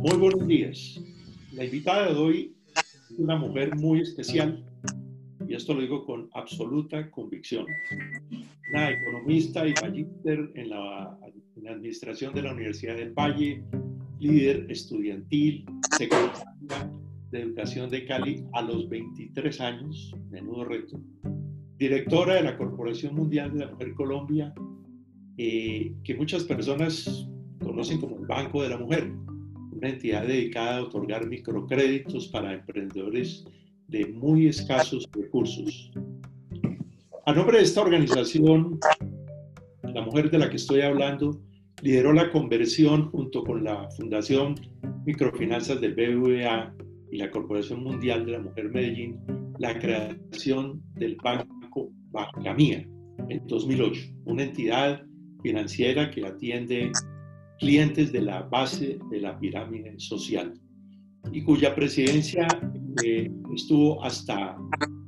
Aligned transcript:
Muy 0.00 0.16
buenos 0.16 0.46
días. 0.46 1.00
La 1.54 1.64
invitada 1.64 2.12
de 2.12 2.14
hoy 2.14 2.56
es 3.10 3.18
una 3.18 3.36
mujer 3.36 3.74
muy 3.74 4.00
especial 4.00 4.64
y 5.48 5.54
esto 5.54 5.74
lo 5.74 5.80
digo 5.80 6.06
con 6.06 6.30
absoluta 6.34 7.10
convicción. 7.10 7.66
Una 8.70 8.90
economista 8.90 9.66
y 9.66 9.74
magíster 9.82 10.52
en 10.54 10.70
la, 10.70 11.18
administración 11.68 12.32
de 12.32 12.42
la 12.42 12.52
Universidad 12.52 12.94
del 12.94 13.12
Valle, 13.12 13.64
líder 14.20 14.70
estudiantil, 14.70 15.66
secretaria 15.98 16.92
de 17.32 17.40
Educación 17.40 17.90
de 17.90 18.06
Cali 18.06 18.44
a 18.52 18.62
los 18.62 18.88
23 18.88 19.60
años, 19.60 20.14
menudo 20.30 20.64
reto, 20.64 21.00
directora 21.76 22.34
de 22.34 22.44
la 22.44 22.56
Corporación 22.56 23.16
Mundial 23.16 23.52
de 23.52 23.66
la 23.66 23.72
Mujer 23.72 23.94
Colombia, 23.94 24.54
eh, 25.36 25.92
que 26.04 26.14
muchas 26.14 26.44
personas 26.44 27.28
conocen 27.62 28.00
como 28.00 28.16
el 28.16 28.26
Banco 28.26 28.62
de 28.62 28.68
la 28.68 28.78
Mujer, 28.78 29.12
una 29.78 29.90
entidad 29.90 30.26
dedicada 30.26 30.78
a 30.78 30.82
otorgar 30.82 31.26
microcréditos 31.28 32.28
para 32.28 32.52
emprendedores 32.52 33.44
de 33.86 34.06
muy 34.06 34.48
escasos 34.48 35.08
recursos. 35.12 35.90
A 37.26 37.32
nombre 37.32 37.58
de 37.58 37.64
esta 37.64 37.82
organización, 37.82 38.80
la 39.82 40.02
mujer 40.02 40.30
de 40.30 40.38
la 40.38 40.50
que 40.50 40.56
estoy 40.56 40.80
hablando 40.80 41.40
lideró 41.82 42.12
la 42.12 42.30
conversión 42.32 43.10
junto 43.10 43.44
con 43.44 43.62
la 43.62 43.88
Fundación 43.90 44.56
Microfinanzas 45.06 45.80
del 45.80 45.94
BBVA 45.94 46.74
y 47.12 47.18
la 47.18 47.30
Corporación 47.30 47.82
Mundial 47.82 48.26
de 48.26 48.32
la 48.32 48.40
Mujer 48.40 48.70
Medellín 48.70 49.16
la 49.58 49.78
creación 49.78 50.82
del 50.94 51.16
Banco 51.16 51.90
Bancamía 52.10 52.86
en 53.28 53.46
2008, 53.46 54.00
una 54.24 54.44
entidad 54.44 55.02
financiera 55.42 56.10
que 56.10 56.24
atiende 56.26 56.92
clientes 57.58 58.12
de 58.12 58.22
la 58.22 58.42
base 58.42 58.98
de 59.10 59.20
la 59.20 59.38
pirámide 59.38 59.98
social 59.98 60.54
y 61.32 61.42
cuya 61.42 61.74
presidencia 61.74 62.46
eh, 63.04 63.30
estuvo 63.54 64.02
hasta 64.02 64.56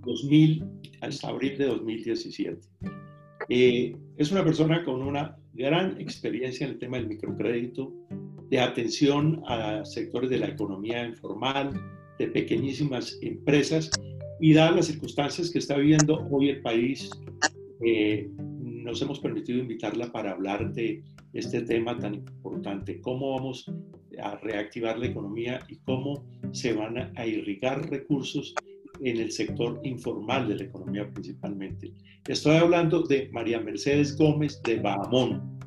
2000, 0.04 0.64
hasta 1.00 1.28
abril 1.28 1.56
de 1.58 1.66
2017. 1.66 2.60
Eh, 3.48 3.96
es 4.16 4.30
una 4.30 4.44
persona 4.44 4.84
con 4.84 5.02
una 5.02 5.36
gran 5.54 6.00
experiencia 6.00 6.66
en 6.66 6.72
el 6.72 6.78
tema 6.78 6.98
del 6.98 7.08
microcrédito, 7.08 7.92
de 8.48 8.60
atención 8.60 9.42
a 9.46 9.84
sectores 9.84 10.28
de 10.30 10.38
la 10.38 10.48
economía 10.48 11.06
informal, 11.06 11.70
de 12.18 12.26
pequeñísimas 12.28 13.18
empresas 13.22 13.90
y 14.40 14.52
dadas 14.52 14.76
las 14.76 14.86
circunstancias 14.86 15.50
que 15.50 15.58
está 15.58 15.76
viviendo 15.76 16.26
hoy 16.30 16.50
el 16.50 16.60
país, 16.60 17.10
eh, 17.84 18.28
nos 18.38 19.00
hemos 19.02 19.20
permitido 19.20 19.58
invitarla 19.58 20.10
para 20.10 20.32
hablar 20.32 20.72
de 20.72 21.02
este 21.32 21.62
tema 21.62 21.96
tan 21.98 22.14
importante, 22.14 23.00
cómo 23.00 23.36
vamos 23.36 23.70
a 24.22 24.36
reactivar 24.36 24.98
la 24.98 25.06
economía 25.06 25.60
y 25.68 25.76
cómo 25.78 26.24
se 26.52 26.72
van 26.72 27.12
a 27.16 27.26
irrigar 27.26 27.88
recursos 27.88 28.54
en 29.02 29.16
el 29.16 29.30
sector 29.30 29.80
informal 29.84 30.48
de 30.48 30.56
la 30.56 30.64
economía 30.64 31.10
principalmente. 31.10 31.92
Estoy 32.28 32.56
hablando 32.56 33.02
de 33.02 33.30
María 33.32 33.60
Mercedes 33.60 34.16
Gómez 34.16 34.60
de 34.62 34.78
Bahamón, 34.80 35.58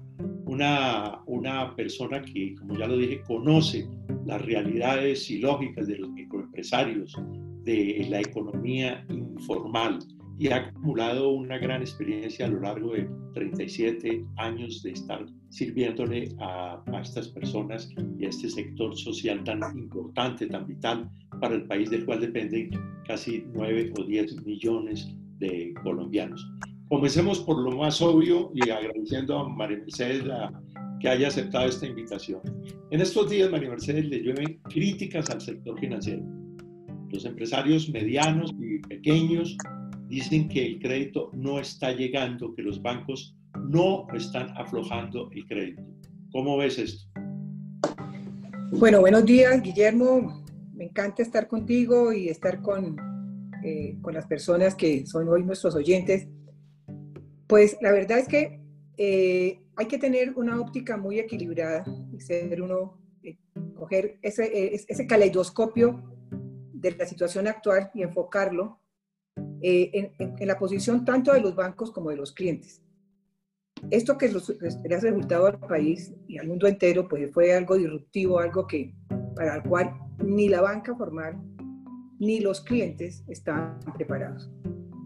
una, 0.46 1.22
una 1.26 1.76
persona 1.76 2.22
que, 2.22 2.54
como 2.56 2.78
ya 2.78 2.88
lo 2.88 2.98
dije, 2.98 3.22
conoce 3.22 3.88
las 4.26 4.42
realidades 4.44 5.30
y 5.32 5.40
lógicas 5.40 5.88
de 5.88 5.98
los 5.98 6.12
microempresarios, 6.12 7.16
de 7.64 8.06
la 8.10 8.20
economía 8.20 9.06
informal 9.10 10.00
y 10.38 10.50
ha 10.50 10.58
acumulado 10.58 11.30
una 11.30 11.58
gran 11.58 11.82
experiencia 11.82 12.46
a 12.46 12.50
lo 12.50 12.60
largo 12.62 12.94
de 12.94 13.08
37 13.34 14.26
años 14.38 14.82
de 14.84 14.92
estar 14.92 15.26
sirviéndole 15.50 16.30
a, 16.40 16.82
a, 16.86 17.02
estas 17.02 17.28
personas 17.30 17.90
y 18.20 18.26
a 18.26 18.30
este 18.30 18.50
sector 18.50 18.96
social 18.98 19.44
tan 19.44 19.62
importante, 19.78 20.48
tan 20.48 20.66
vital 20.66 21.10
para 21.40 21.56
el 21.56 21.66
país 21.66 21.90
del 21.90 22.06
cual 22.06 22.22
dependen 22.22 22.72
casi 23.08 23.46
9 23.54 23.94
o 24.00 24.04
10 24.04 24.46
millones 24.46 25.08
de 25.40 25.74
colombianos. 25.84 26.48
Comencemos 26.90 27.40
por 27.40 27.58
lo 27.60 27.72
más 27.78 28.02
obvio 28.02 28.52
y 28.54 28.70
agradeciendo 28.70 29.38
a 29.38 29.50
María 29.50 29.80
Mercedes 29.80 30.26
la, 30.26 30.52
que 31.00 31.10
haya 31.10 31.28
aceptado 31.28 31.68
esta 31.68 31.86
invitación. 31.86 32.40
En 32.92 33.02
estos 33.02 33.30
días, 33.30 33.52
María 33.52 33.70
Mercedes 33.70 34.06
le 34.06 34.22
llueven 34.22 34.60
críticas 34.70 35.30
al 35.30 35.42
sector 35.42 35.78
financiero. 35.80 36.24
Los 37.10 37.26
empresarios 37.26 37.90
medianos 37.90 38.54
y 38.60 38.80
pequeños 38.80 39.58
dicen 40.14 40.48
que 40.48 40.64
el 40.64 40.80
crédito 40.80 41.32
no 41.34 41.60
está 41.60 41.92
llegando, 41.92 42.54
que 42.54 42.62
los 42.62 42.80
bancos 42.80 43.36
no 43.68 44.06
están 44.14 44.56
aflojando 44.56 45.32
el 45.32 45.44
crédito. 45.48 45.82
¿Cómo 46.32 46.56
ves 46.58 46.78
esto? 46.78 47.10
Bueno, 48.74 49.00
buenos 49.00 49.26
días, 49.26 49.60
Guillermo. 49.64 50.46
Me 50.74 50.86
encanta 50.86 51.24
estar 51.24 51.48
contigo 51.48 52.14
y 52.14 52.30
estar 52.30 52.62
con, 52.62 52.96
eh, 53.64 53.98
con 54.02 54.14
las 54.14 54.28
personas 54.28 54.76
que 54.76 55.04
son 55.08 55.28
hoy 55.30 55.44
nuestros 55.44 55.74
oyentes. 55.74 56.28
Pues 57.48 57.78
la 57.82 57.92
verdad 57.92 58.20
es 58.20 58.28
que 58.28 58.62
eh, 58.98 59.62
hay 59.76 59.88
que 59.88 59.98
tener 59.98 60.34
una 60.36 60.62
óptica 60.62 60.96
muy 60.96 61.18
equilibrada 61.18 61.84
y 62.12 62.20
ser 62.20 62.62
uno, 62.62 63.00
eh, 63.24 63.38
coger 63.74 64.20
ese, 64.22 64.76
ese 64.76 65.08
caleidoscopio 65.08 66.04
de 66.72 66.92
la 66.92 67.08
situación 67.08 67.48
actual 67.48 67.90
y 67.96 68.04
enfocarlo 68.04 68.83
eh, 69.62 70.12
en, 70.20 70.48
la 70.48 70.58
posición 70.58 71.06
tanto 71.06 71.32
de 71.34 71.42
los 71.42 71.56
bancos 71.56 71.92
como 71.92 72.10
de 72.10 72.18
los 72.18 72.34
clientes. 72.34 72.82
Esto 73.90 74.18
que 74.18 74.30
le 74.30 74.96
ha 74.96 75.00
resultado 75.00 75.48
al 75.48 75.60
país 75.60 76.14
y 76.28 76.38
al 76.38 76.48
mundo 76.48 76.68
entero, 76.68 77.08
pues 77.08 77.32
fue 77.34 77.54
algo 77.54 77.78
disruptivo, 77.78 78.40
algo 78.40 78.68
que 78.68 78.94
para 79.36 79.56
el 79.56 79.64
cual 79.64 79.94
ni 80.24 80.48
la 80.48 80.62
banca 80.62 80.96
formal 80.96 81.42
ni 82.20 82.40
los 82.40 82.62
clientes 82.62 83.24
estaban 83.28 83.80
preparados. 83.96 84.50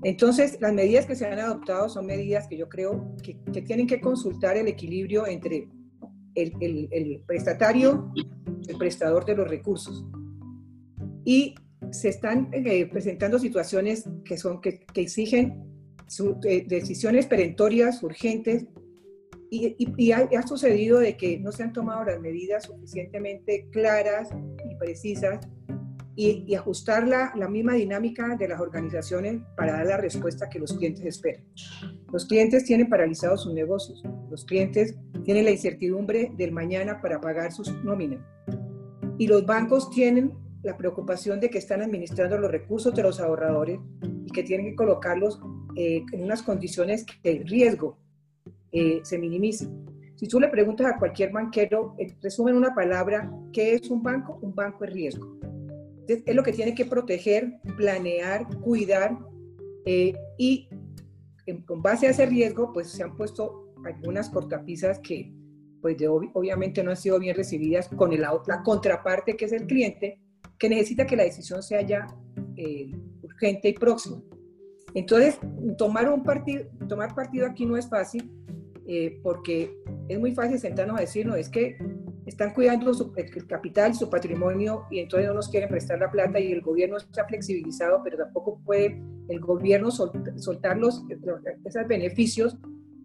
Entonces, 0.03 0.59
las 0.61 0.73
medidas 0.73 1.05
que 1.05 1.15
se 1.15 1.25
han 1.25 1.39
adoptado 1.39 1.89
son 1.89 2.05
medidas 2.05 2.47
que 2.47 2.57
yo 2.57 2.69
creo 2.69 3.15
que, 3.23 3.33
tienen 3.61 3.87
que 3.87 3.99
consultar 3.99 4.57
el 4.57 4.67
equilibrio 4.67 5.25
entre 5.25 5.69
el, 6.35 6.87
el, 6.91 7.23
prestatario, 7.25 8.13
el 8.67 8.77
prestador 8.77 9.25
de 9.25 9.35
los 9.35 9.47
recursos 9.47 10.05
y 11.25 11.55
se 11.91 12.09
están 12.09 12.49
eh, 12.51 12.85
presentando 12.87 13.39
situaciones 13.39 14.05
que, 14.25 14.37
son, 14.37 14.61
que, 14.61 14.85
exigen 14.95 15.63
eh, 16.45 16.65
decisiones 16.67 17.25
perentorias, 17.25 18.01
urgentes, 18.03 18.65
y, 19.49 19.75
y, 19.97 20.11
ha, 20.11 20.41
sucedido 20.45 20.99
de 20.99 21.15
que 21.15 21.39
no 21.39 21.53
se 21.53 21.63
han 21.63 21.71
tomado 21.71 22.03
las 22.03 22.19
medidas 22.19 22.65
suficientemente 22.65 23.67
claras 23.71 24.29
y 24.69 24.75
precisas 24.75 25.47
y, 26.17 26.43
y 26.45 26.55
ajustar 26.55 27.07
la, 27.07 27.31
la, 27.33 27.47
misma 27.47 27.75
dinámica 27.75 28.35
de 28.35 28.49
las 28.49 28.59
organizaciones 28.59 29.41
para 29.55 29.73
dar 29.73 29.85
la 29.85 29.97
respuesta 29.97 30.49
que 30.49 30.59
los 30.59 30.73
clientes 30.73 31.05
esperan. 31.05 31.45
Los 32.11 32.25
clientes 32.25 32.65
tienen 32.65 32.89
paralizados 32.89 33.43
sus 33.43 33.53
negocios, 33.53 34.03
los 34.29 34.43
clientes 34.43 34.95
tienen 35.23 35.45
la 35.45 35.51
incertidumbre 35.51 36.31
del 36.35 36.51
mañana 36.51 37.01
para 37.01 37.21
pagar 37.21 37.53
sus 37.53 37.71
nóminas 37.85 38.19
y 39.17 39.27
los 39.27 39.45
bancos 39.45 39.89
tienen 39.89 40.33
la 40.63 40.77
preocupación 40.77 41.39
de 41.39 41.49
que 41.49 41.57
están 41.57 41.81
administrando 41.81 42.37
los 42.37 42.51
recursos 42.51 42.93
de 42.93 43.03
los 43.03 43.19
ahorradores 43.19 43.79
y 44.25 44.31
que 44.31 44.43
tienen 44.43 44.67
que 44.67 44.75
colocarlos 44.75 45.39
eh, 45.75 46.03
en 46.11 46.23
unas 46.23 46.41
condiciones 46.41 47.05
que 47.05 47.31
el 47.31 47.47
riesgo 47.47 47.97
eh, 48.71 48.99
se 49.03 49.17
minimice. 49.17 49.67
Si 50.15 50.27
tú 50.27 50.39
le 50.39 50.47
preguntas 50.47 50.87
a 50.87 50.97
cualquier 50.97 51.31
banquero, 51.31 51.95
eh, 51.99 52.15
resumen 52.21 52.55
una 52.55 52.73
palabra, 52.73 53.31
¿qué 53.53 53.75
es 53.75 53.89
un 53.89 54.01
banco? 54.01 54.39
Un 54.41 54.55
banco 54.55 54.83
es 54.85 54.93
riesgo. 54.93 55.37
Es 56.07 56.33
lo 56.33 56.41
que 56.41 56.53
tiene 56.53 56.73
que 56.73 56.85
proteger, 56.85 57.59
planear, 57.75 58.47
cuidar 58.61 59.17
y 60.37 60.69
con 61.65 61.81
base 61.81 62.07
a 62.07 62.11
ese 62.11 62.25
riesgo, 62.25 62.71
pues 62.73 62.89
se 62.89 63.03
han 63.03 63.15
puesto 63.15 63.73
algunas 63.85 64.29
cortapisas 64.29 64.99
que 64.99 65.33
pues 65.81 65.97
de, 65.97 66.07
obviamente 66.07 66.83
no 66.83 66.91
han 66.91 66.97
sido 66.97 67.19
bien 67.19 67.35
recibidas 67.35 67.87
con 67.89 68.11
el, 68.11 68.21
la 68.21 68.63
contraparte 68.63 69.37
que 69.37 69.45
es 69.45 69.51
el 69.51 69.67
cliente 69.67 70.19
que 70.57 70.69
necesita 70.69 71.05
que 71.05 71.15
la 71.15 71.23
decisión 71.23 71.61
sea 71.61 71.81
ya 71.81 72.07
eh, 72.55 72.91
urgente 73.21 73.69
y 73.69 73.73
próxima. 73.73 74.21
Entonces, 74.93 75.37
tomar, 75.77 76.09
un 76.09 76.23
partido, 76.23 76.65
tomar 76.87 77.13
partido 77.13 77.45
aquí 77.45 77.65
no 77.65 77.77
es 77.77 77.87
fácil, 77.87 78.31
eh, 78.87 79.19
porque 79.21 79.77
es 80.07 80.19
muy 80.19 80.33
fácil 80.33 80.59
sentarnos 80.59 80.97
a 80.97 81.01
decir, 81.01 81.25
no, 81.25 81.35
es 81.35 81.49
que 81.49 81.77
están 82.25 82.53
cuidando 82.53 82.93
su, 82.93 83.13
el 83.15 83.47
capital, 83.47 83.93
su 83.93 84.09
patrimonio, 84.09 84.85
y 84.89 84.99
entonces 84.99 85.27
no 85.27 85.35
nos 85.35 85.49
quieren 85.49 85.69
prestar 85.69 85.99
la 85.99 86.09
plata 86.09 86.39
y 86.39 86.51
el 86.51 86.61
gobierno 86.61 86.97
está 86.97 87.25
flexibilizado, 87.25 88.01
pero 88.03 88.17
tampoco 88.17 88.59
puede 88.65 89.01
el 89.29 89.39
gobierno 89.39 89.91
soltar 89.91 90.77
los, 90.77 91.03
esos 91.65 91.87
beneficios 91.87 92.57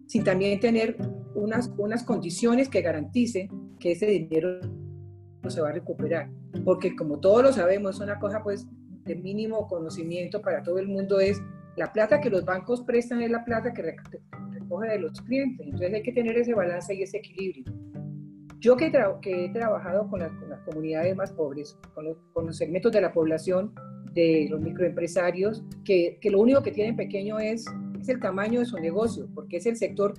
sin 0.07 0.23
también 0.23 0.59
tener 0.59 0.97
unas, 1.35 1.71
unas 1.77 2.03
condiciones 2.03 2.69
que 2.69 2.81
garanticen 2.81 3.49
que 3.79 3.91
ese 3.91 4.07
dinero 4.07 4.59
se 5.49 5.61
va 5.61 5.69
a 5.69 5.73
recuperar. 5.73 6.29
Porque 6.63 6.95
como 6.95 7.19
todos 7.19 7.43
lo 7.43 7.53
sabemos, 7.53 7.99
una 7.99 8.19
cosa 8.19 8.41
pues 8.43 8.67
de 9.05 9.15
mínimo 9.15 9.67
conocimiento 9.67 10.41
para 10.41 10.63
todo 10.63 10.79
el 10.79 10.87
mundo 10.87 11.19
es 11.19 11.41
la 11.75 11.91
plata 11.91 12.21
que 12.21 12.29
los 12.29 12.45
bancos 12.45 12.81
prestan 12.83 13.21
es 13.21 13.31
la 13.31 13.43
plata 13.43 13.73
que 13.73 13.95
recoge 14.51 14.89
de 14.89 14.99
los 14.99 15.19
clientes. 15.21 15.65
Entonces 15.65 15.93
hay 15.93 16.03
que 16.03 16.11
tener 16.11 16.37
ese 16.37 16.53
balance 16.53 16.93
y 16.93 17.01
ese 17.01 17.17
equilibrio. 17.17 17.65
Yo 18.59 18.77
que, 18.77 18.91
que 19.21 19.45
he 19.45 19.49
trabajado 19.49 20.07
con, 20.09 20.21
con, 20.21 20.49
comunidades 20.65 21.15
más 21.17 21.31
pobres, 21.33 21.77
con 21.93 22.05
los, 22.05 22.17
con 22.31 22.45
los 22.45 22.57
segmentos 22.57 22.91
de 22.91 23.01
la 23.01 23.11
población 23.11 23.73
de 24.13 24.47
los 24.49 24.61
microempresarios, 24.61 25.63
que, 25.83 26.17
que, 26.21 26.29
lo 26.29 26.39
único 26.39 26.61
que 26.61 26.71
tienen 26.71 26.95
pequeño 26.95 27.39
es, 27.39 27.65
es 27.99 28.07
el 28.07 28.19
tamaño 28.19 28.59
de 28.59 28.65
su 28.65 28.77
negocio, 28.77 29.27
porque 29.33 29.57
es 29.57 29.65
el 29.65 29.75
sector 29.75 30.13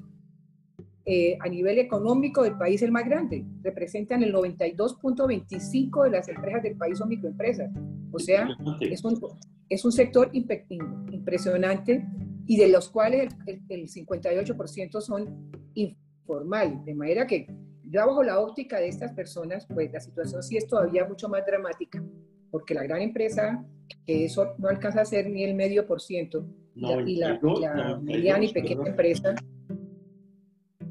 eh, 1.06 1.36
a 1.40 1.48
nivel 1.48 1.78
económico 1.78 2.42
del 2.42 2.56
país 2.56 2.80
el 2.82 2.90
más 2.90 3.04
grande. 3.04 3.44
Representan 3.62 4.22
el 4.22 4.32
92.25 4.32 6.04
de 6.04 6.10
las 6.10 6.28
empresas 6.28 6.62
del 6.62 6.76
país 6.76 6.96
son 6.96 7.10
microempresas. 7.10 7.70
O 8.10 8.18
sea, 8.18 8.48
es 8.80 9.04
un, 9.04 9.20
es 9.68 9.84
un 9.84 9.92
sector 9.92 10.30
impresionante 10.32 12.06
y 12.46 12.56
de 12.56 12.68
los 12.68 12.88
cuales 12.88 13.34
el, 13.46 13.60
el 13.68 13.88
58% 13.88 15.00
son 15.02 15.50
informales. 15.74 16.84
De 16.86 16.94
manera 16.94 17.26
que 17.26 17.48
ya 17.90 18.06
bajo 18.06 18.22
la 18.22 18.40
óptica 18.40 18.78
de 18.78 18.88
estas 18.88 19.12
personas, 19.12 19.66
pues 19.66 19.92
la 19.92 20.00
situación 20.00 20.42
sí 20.42 20.56
es 20.56 20.66
todavía 20.66 21.06
mucho 21.06 21.28
más 21.28 21.44
dramática, 21.46 22.02
porque 22.50 22.74
la 22.74 22.82
gran 22.82 23.02
empresa, 23.02 23.64
que 24.06 24.24
eso 24.24 24.54
no 24.58 24.68
alcanza 24.68 25.02
a 25.02 25.04
ser 25.04 25.28
ni 25.28 25.44
el 25.44 25.54
medio 25.54 25.86
por 25.86 26.00
ciento, 26.00 26.46
y 26.74 27.16
la, 27.16 27.38
la 27.60 28.00
mediana 28.02 28.44
y 28.44 28.52
pequeña 28.52 28.88
empresa, 28.88 29.34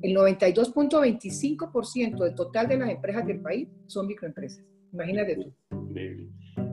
el 0.03 0.15
92.25% 0.15 2.23
del 2.23 2.35
total 2.35 2.67
de 2.67 2.77
las 2.77 2.91
empresas 2.91 3.25
del 3.25 3.39
país 3.39 3.67
son 3.87 4.05
microempresas. 4.05 4.63
Imagínate 4.91 5.37
tú. 5.37 5.51
Increíble. 5.71 6.27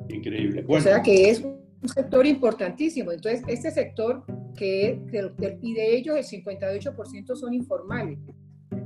Increíble. 0.09 0.65
O 0.69 0.79
sea 0.81 1.01
que 1.01 1.31
es 1.31 1.41
un 1.41 1.89
sector 1.89 2.27
importantísimo. 2.27 3.13
Entonces, 3.13 3.45
este 3.47 3.71
sector, 3.71 4.25
que, 4.57 5.01
y 5.63 5.75
de 5.75 5.97
ellos 5.97 6.17
el 6.17 6.25
58% 6.45 7.37
son 7.37 7.55
informales, 7.55 8.19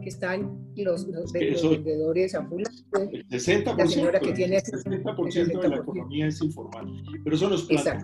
que 0.02 0.10
están 0.10 0.58
los, 0.76 1.08
los, 1.08 1.32
vendedores 1.32 2.34
ambulantes. 2.34 2.84
El 2.92 3.26
60%, 3.26 3.78
la 3.78 3.86
señora 3.86 4.20
que 4.20 4.32
tiene 4.32 4.56
el 4.56 4.62
60% 4.62 5.62
de 5.62 5.68
la 5.68 5.76
economía 5.76 6.26
es 6.26 6.42
informal. 6.42 6.84
Pero 7.24 7.34
eso 7.34 7.48
nos 7.48 7.62
plantea, 7.64 7.98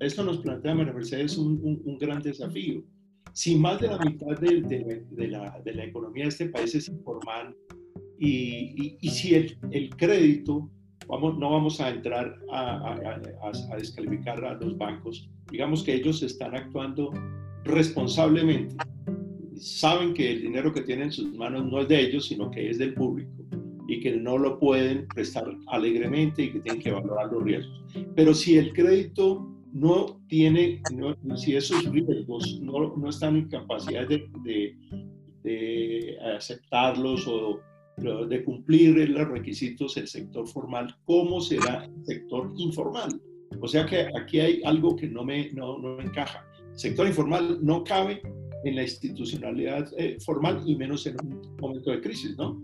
eso 0.00 0.22
nos 0.22 0.36
plantea 0.38 0.74
María 0.74 0.92
Mercedes, 0.92 1.38
un, 1.38 1.58
un, 1.62 1.80
un 1.82 1.96
gran 1.96 2.20
desafío 2.20 2.84
si 3.38 3.54
más 3.54 3.80
de 3.80 3.86
la 3.86 3.98
mitad 3.98 4.36
de, 4.40 4.62
de, 5.12 5.28
la, 5.28 5.60
de 5.64 5.72
la, 5.72 5.84
economía 5.84 6.24
de 6.24 6.30
este 6.30 6.46
país 6.46 6.74
es 6.74 6.88
informal 6.88 7.54
y, 8.18 8.96
y, 9.00 9.08
si 9.10 9.36
el, 9.36 9.56
el, 9.70 9.90
crédito, 9.90 10.68
vamos, 11.06 11.38
no 11.38 11.52
vamos 11.52 11.80
a 11.80 11.90
entrar 11.90 12.34
a, 12.50 12.94
a, 12.94 13.20
a, 13.70 13.76
descalificar 13.76 14.44
a 14.44 14.54
los 14.54 14.76
bancos, 14.76 15.30
digamos 15.52 15.84
que 15.84 15.94
ellos 15.94 16.20
están 16.24 16.56
actuando 16.56 17.12
responsablemente, 17.62 18.74
saben 19.56 20.14
que 20.14 20.32
el 20.32 20.42
dinero 20.42 20.72
que 20.72 20.80
tienen 20.80 21.04
en 21.04 21.12
sus 21.12 21.32
manos 21.32 21.64
no 21.64 21.82
es 21.82 21.86
de 21.86 22.00
ellos, 22.00 22.26
sino 22.26 22.50
que 22.50 22.68
es 22.68 22.78
del 22.78 22.94
público 22.94 23.30
y 23.86 24.00
que 24.00 24.16
no 24.16 24.36
lo 24.36 24.58
pueden 24.58 25.06
prestar 25.14 25.44
alegremente 25.68 26.42
y 26.42 26.50
que 26.54 26.58
tienen 26.58 26.82
que 26.82 26.90
valorar 26.90 27.30
los 27.30 27.44
riesgos. 27.44 27.84
Pero 28.16 28.34
si 28.34 28.58
el 28.58 28.72
crédito 28.72 29.57
no 29.72 30.20
tiene, 30.28 30.82
si 31.36 31.56
esos 31.56 31.84
riesgos 31.90 32.60
no, 32.62 32.96
no, 32.96 33.08
están 33.08 33.36
en 33.36 33.48
capacidad 33.48 34.06
de, 34.08 34.28
de, 35.42 36.18
aceptarlos 36.36 37.26
o 37.26 37.60
de 37.96 38.44
cumplir 38.44 39.08
los 39.10 39.28
requisitos 39.28 39.94
del 39.94 40.06
sector 40.06 40.46
formal, 40.46 40.94
¿cómo 41.04 41.40
será 41.40 41.84
el 41.84 42.04
sector 42.04 42.52
informal? 42.56 43.20
O 43.60 43.66
sea 43.66 43.86
que 43.86 44.08
aquí 44.16 44.40
hay 44.40 44.62
algo 44.64 44.94
que 44.94 45.08
no 45.08 45.24
me, 45.24 45.50
no, 45.52 45.78
no 45.78 46.00
encaja. 46.00 46.44
El 46.72 46.78
sector 46.78 47.06
informal 47.06 47.58
no 47.62 47.82
cabe 47.82 48.22
en 48.64 48.76
la 48.76 48.82
institucionalidad 48.82 49.88
eh, 49.96 50.18
formal 50.20 50.62
y 50.66 50.76
menos 50.76 51.06
en 51.06 51.16
un 51.24 51.56
momento 51.60 51.90
de 51.90 52.00
crisis, 52.00 52.36
¿no? 52.36 52.60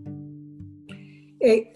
Eh, 1.40 1.72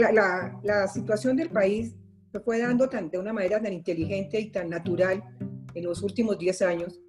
la, 0.00 0.12
la, 0.12 0.60
la 0.64 0.88
situación 0.88 1.36
del 1.36 1.50
país 1.50 1.94
se 2.34 2.40
fue 2.40 2.58
dando 2.58 2.88
tan, 2.88 3.10
de 3.10 3.18
una 3.20 3.32
manera 3.32 3.62
tan 3.62 3.72
inteligente 3.72 4.40
y 4.40 4.50
tan 4.50 4.68
natural 4.68 5.22
en 5.72 5.84
los 5.84 6.02
últimos 6.02 6.36
10 6.36 6.62
años. 6.62 7.00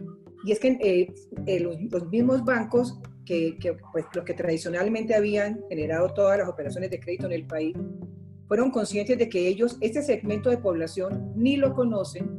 Y 0.44 0.52
es 0.52 0.60
que 0.60 0.78
eh, 0.80 1.12
eh, 1.48 1.60
los, 1.62 2.08
mismos 2.12 2.46
bancos 2.46 3.00
que, 3.26 3.58
que, 3.58 3.74
pues, 3.92 4.06
los 4.14 4.24
que 4.24 4.36
tradicionalmente 4.36 5.16
habían 5.16 5.64
generado 5.68 6.14
todas 6.14 6.38
las 6.38 6.48
operaciones 6.48 6.92
de 6.92 7.00
crédito 7.00 7.26
en 7.26 7.32
el 7.32 7.48
país, 7.48 7.76
fueron 8.48 8.70
conscientes 8.70 9.18
de 9.18 9.28
que 9.28 9.48
ellos, 9.48 9.80
este 9.82 10.04
segmento 10.04 10.52
de 10.52 10.60
población, 10.60 11.34
ni 11.36 11.58
lo 11.58 11.74
conocen, 11.74 12.30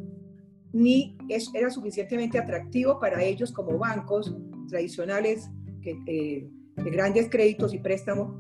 ni 0.73 1.19
es, 1.29 1.51
era 1.55 1.71
suficientemente 1.71 2.39
atractivo 2.39 3.01
para 3.01 3.21
ellos 3.21 3.51
como 3.51 3.77
bancos 3.79 4.33
tradicionales 4.69 5.51
que, 5.83 5.99
eh, 6.07 6.49
de 6.77 6.91
grandes 6.93 7.29
créditos 7.29 7.75
y 7.75 7.81
préstamos. 7.81 8.33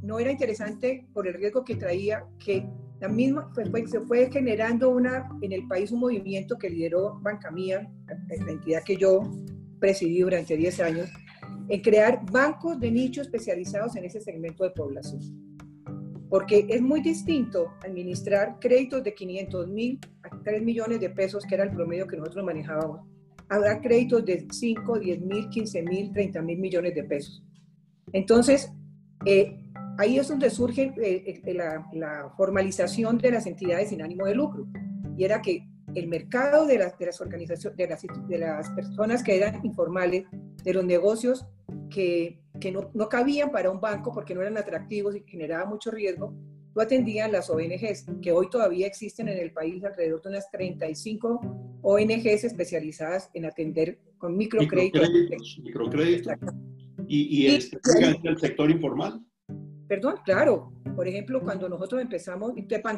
no 0.00 0.18
era 0.20 0.30
interesante 0.30 1.06
por 1.12 1.28
el 1.28 1.34
riesgo 1.34 1.64
que 1.64 1.76
traía 1.76 2.24
que 2.38 2.66
la 3.00 3.08
misma, 3.08 3.52
se 3.86 4.00
fue 4.00 4.30
generando 4.30 4.90
una, 4.90 5.28
en 5.42 5.52
el 5.52 5.66
país 5.66 5.92
un 5.92 6.00
movimiento 6.00 6.56
que 6.56 6.70
lideró 6.70 7.18
Banca 7.20 7.50
Mía, 7.50 7.90
la 8.06 8.52
entidad 8.52 8.82
que 8.84 8.96
yo 8.96 9.22
presidí 9.78 10.20
durante 10.20 10.56
10 10.56 10.80
años, 10.80 11.10
en 11.68 11.80
crear 11.82 12.24
bancos 12.30 12.80
de 12.80 12.90
nicho 12.90 13.20
especializados 13.20 13.96
en 13.96 14.04
ese 14.04 14.20
segmento 14.20 14.64
de 14.64 14.70
población. 14.70 15.20
Porque 16.30 16.66
es 16.68 16.80
muy 16.80 17.02
distinto 17.02 17.74
administrar 17.84 18.56
créditos 18.60 19.04
de 19.04 19.14
500 19.14 19.68
mil 19.68 20.00
a 20.22 20.42
3 20.42 20.62
millones 20.62 21.00
de 21.00 21.10
pesos, 21.10 21.44
que 21.44 21.54
era 21.54 21.64
el 21.64 21.72
promedio 21.72 22.06
que 22.06 22.16
nosotros 22.16 22.44
manejábamos. 22.44 23.06
Habrá 23.48 23.80
créditos 23.80 24.24
de 24.24 24.46
5, 24.50 24.98
10 24.98 25.20
mil, 25.20 25.48
15 25.50 25.82
mil, 25.82 26.12
30 26.12 26.42
mil 26.42 26.58
millones 26.58 26.94
de 26.94 27.04
pesos. 27.04 27.44
Entonces, 28.12 28.72
eh, 29.24 29.65
ahí 29.98 30.18
es 30.18 30.28
donde 30.28 30.50
surge 30.50 30.92
eh, 31.02 31.42
eh, 31.44 31.54
la, 31.54 32.32
formalización 32.36 33.18
de 33.18 33.30
las 33.32 33.46
entidades 33.46 33.90
sin 33.90 34.02
ánimo 34.02 34.26
de 34.26 34.34
lucro. 34.34 34.66
Y 35.16 35.24
era 35.24 35.40
que 35.40 35.66
el 35.94 36.08
mercado 36.08 36.66
de 36.66 36.78
las, 36.78 36.98
de 36.98 37.06
las 37.06 37.20
organizaciones, 37.20 37.76
de 37.76 37.88
las, 37.88 38.02
de 38.28 38.38
las 38.38 38.70
personas 38.70 39.22
que 39.22 39.36
eran 39.36 39.64
informales, 39.64 40.24
de 40.62 40.74
los 40.74 40.84
negocios 40.84 41.46
que, 41.90 42.40
que 42.60 42.72
no, 42.72 42.90
no, 42.94 43.08
cabían 43.08 43.50
para 43.50 43.70
un 43.70 43.80
banco 43.80 44.12
porque 44.12 44.34
no 44.34 44.42
eran 44.42 44.58
atractivos 44.58 45.16
y 45.16 45.22
generaban 45.26 45.68
mucho 45.68 45.90
riesgo, 45.90 46.34
lo 46.74 46.82
atendían 46.82 47.32
las 47.32 47.48
ONGs, 47.48 48.04
que 48.20 48.32
hoy 48.32 48.50
todavía 48.50 48.86
existen 48.86 49.28
en 49.28 49.38
el 49.38 49.50
país 49.50 49.82
alrededor 49.82 50.20
de 50.20 50.28
unas 50.28 50.50
35 50.50 51.80
ONGs 51.80 52.44
especializadas 52.44 53.30
en 53.32 53.46
atender 53.46 53.98
con 54.18 54.36
microcréditos. 54.36 55.08
Microcréditos. 55.62 56.34
Y, 57.08 57.44
y, 57.44 57.46
el 57.46 58.38
sector 58.38 58.70
informal. 58.70 59.25
Perdón, 59.88 60.16
claro. 60.24 60.72
Por 60.96 61.06
ejemplo, 61.06 61.40
cuando 61.40 61.68
nosotros 61.68 62.00
empezamos, 62.00 62.52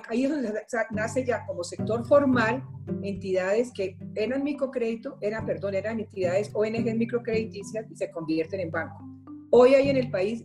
ahí 0.08 0.24
es 0.24 0.30
donde 0.30 0.52
nace 0.90 1.24
ya 1.24 1.44
como 1.46 1.62
sector 1.62 2.06
formal 2.06 2.62
entidades 3.02 3.72
que 3.72 3.98
eran 4.14 4.42
microcrédito, 4.42 5.18
eran, 5.20 5.44
perdón, 5.44 5.74
eran 5.74 6.00
entidades 6.00 6.50
ONG 6.54 6.94
microcrediticias 6.96 7.90
y 7.90 7.96
se 7.96 8.10
convierten 8.10 8.60
en 8.60 8.70
bancos. 8.70 9.02
Hoy 9.50 9.74
hay 9.74 9.90
en 9.90 9.96
el 9.96 10.10
país 10.10 10.44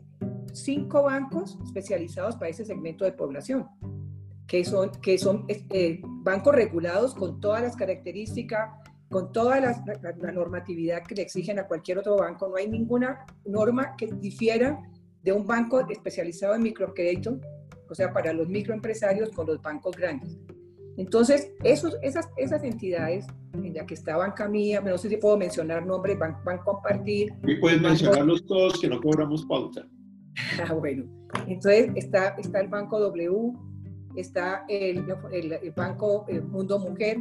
cinco 0.52 1.04
bancos 1.04 1.58
especializados 1.64 2.36
para 2.36 2.50
ese 2.50 2.66
segmento 2.66 3.06
de 3.06 3.14
población, 3.14 3.68
que 4.48 4.66
son, 4.66 4.92
que 5.02 5.18
son 5.18 5.46
eh, 5.48 6.02
bancos 6.04 6.56
regulados 6.56 7.14
con 7.16 7.40
todas 7.40 7.62
las 7.62 7.76
características, 7.76 8.72
con 9.10 9.32
toda 9.32 9.60
la 9.60 10.32
normatividad 10.34 11.04
que 11.04 11.16
le 11.16 11.22
exigen 11.22 11.60
a 11.60 11.68
cualquier 11.68 12.00
otro 12.00 12.18
banco. 12.18 12.50
No 12.50 12.56
hay 12.56 12.68
ninguna 12.68 13.26
norma 13.46 13.96
que 13.96 14.08
difiera 14.08 14.82
de 15.24 15.32
un 15.32 15.48
banco 15.48 15.80
especializado 15.90 16.56
en 16.56 16.64
microcrédito, 16.64 17.40
o 17.90 17.96
sea, 17.96 18.12
para 18.12 18.34
los 18.34 18.48
microempresarios 18.48 19.30
con 19.32 19.48
los 19.48 19.62
bancos 19.62 19.96
grandes. 19.96 20.38
Entonces, 20.98 21.52
esos, 21.64 21.98
esas, 22.02 22.30
esas 22.38 22.64
entidades 22.64 23.26
en 23.54 23.74
las 23.74 23.86
que 23.86 23.96
estaban 23.96 24.32
Camilla, 24.34 24.82
no 24.82 24.98
sé 24.98 25.10
si 25.10 25.18
puedo 25.18 25.38
mencionar 25.38 25.86
nombres, 25.86 26.20
van, 26.20 26.38
van 26.44 26.60
a 26.60 26.64
compartir. 26.64 27.34
Y 27.48 27.56
pueden 27.56 27.82
mencionarlos 27.82 28.46
todos 28.46 28.80
que 28.80 28.88
no 28.88 29.02
cobramos 29.02 29.46
pauta. 29.46 29.88
Ah, 30.68 30.74
bueno. 30.74 31.06
Entonces, 31.48 31.92
está, 31.94 32.30
está 32.40 32.60
el 32.60 32.68
Banco 32.68 33.00
W, 33.00 33.54
está 34.16 34.66
el, 34.68 35.06
el, 35.32 35.72
Banco 35.76 36.26
eh, 36.28 36.42
Mundo 36.42 36.80
Mujer. 36.80 37.18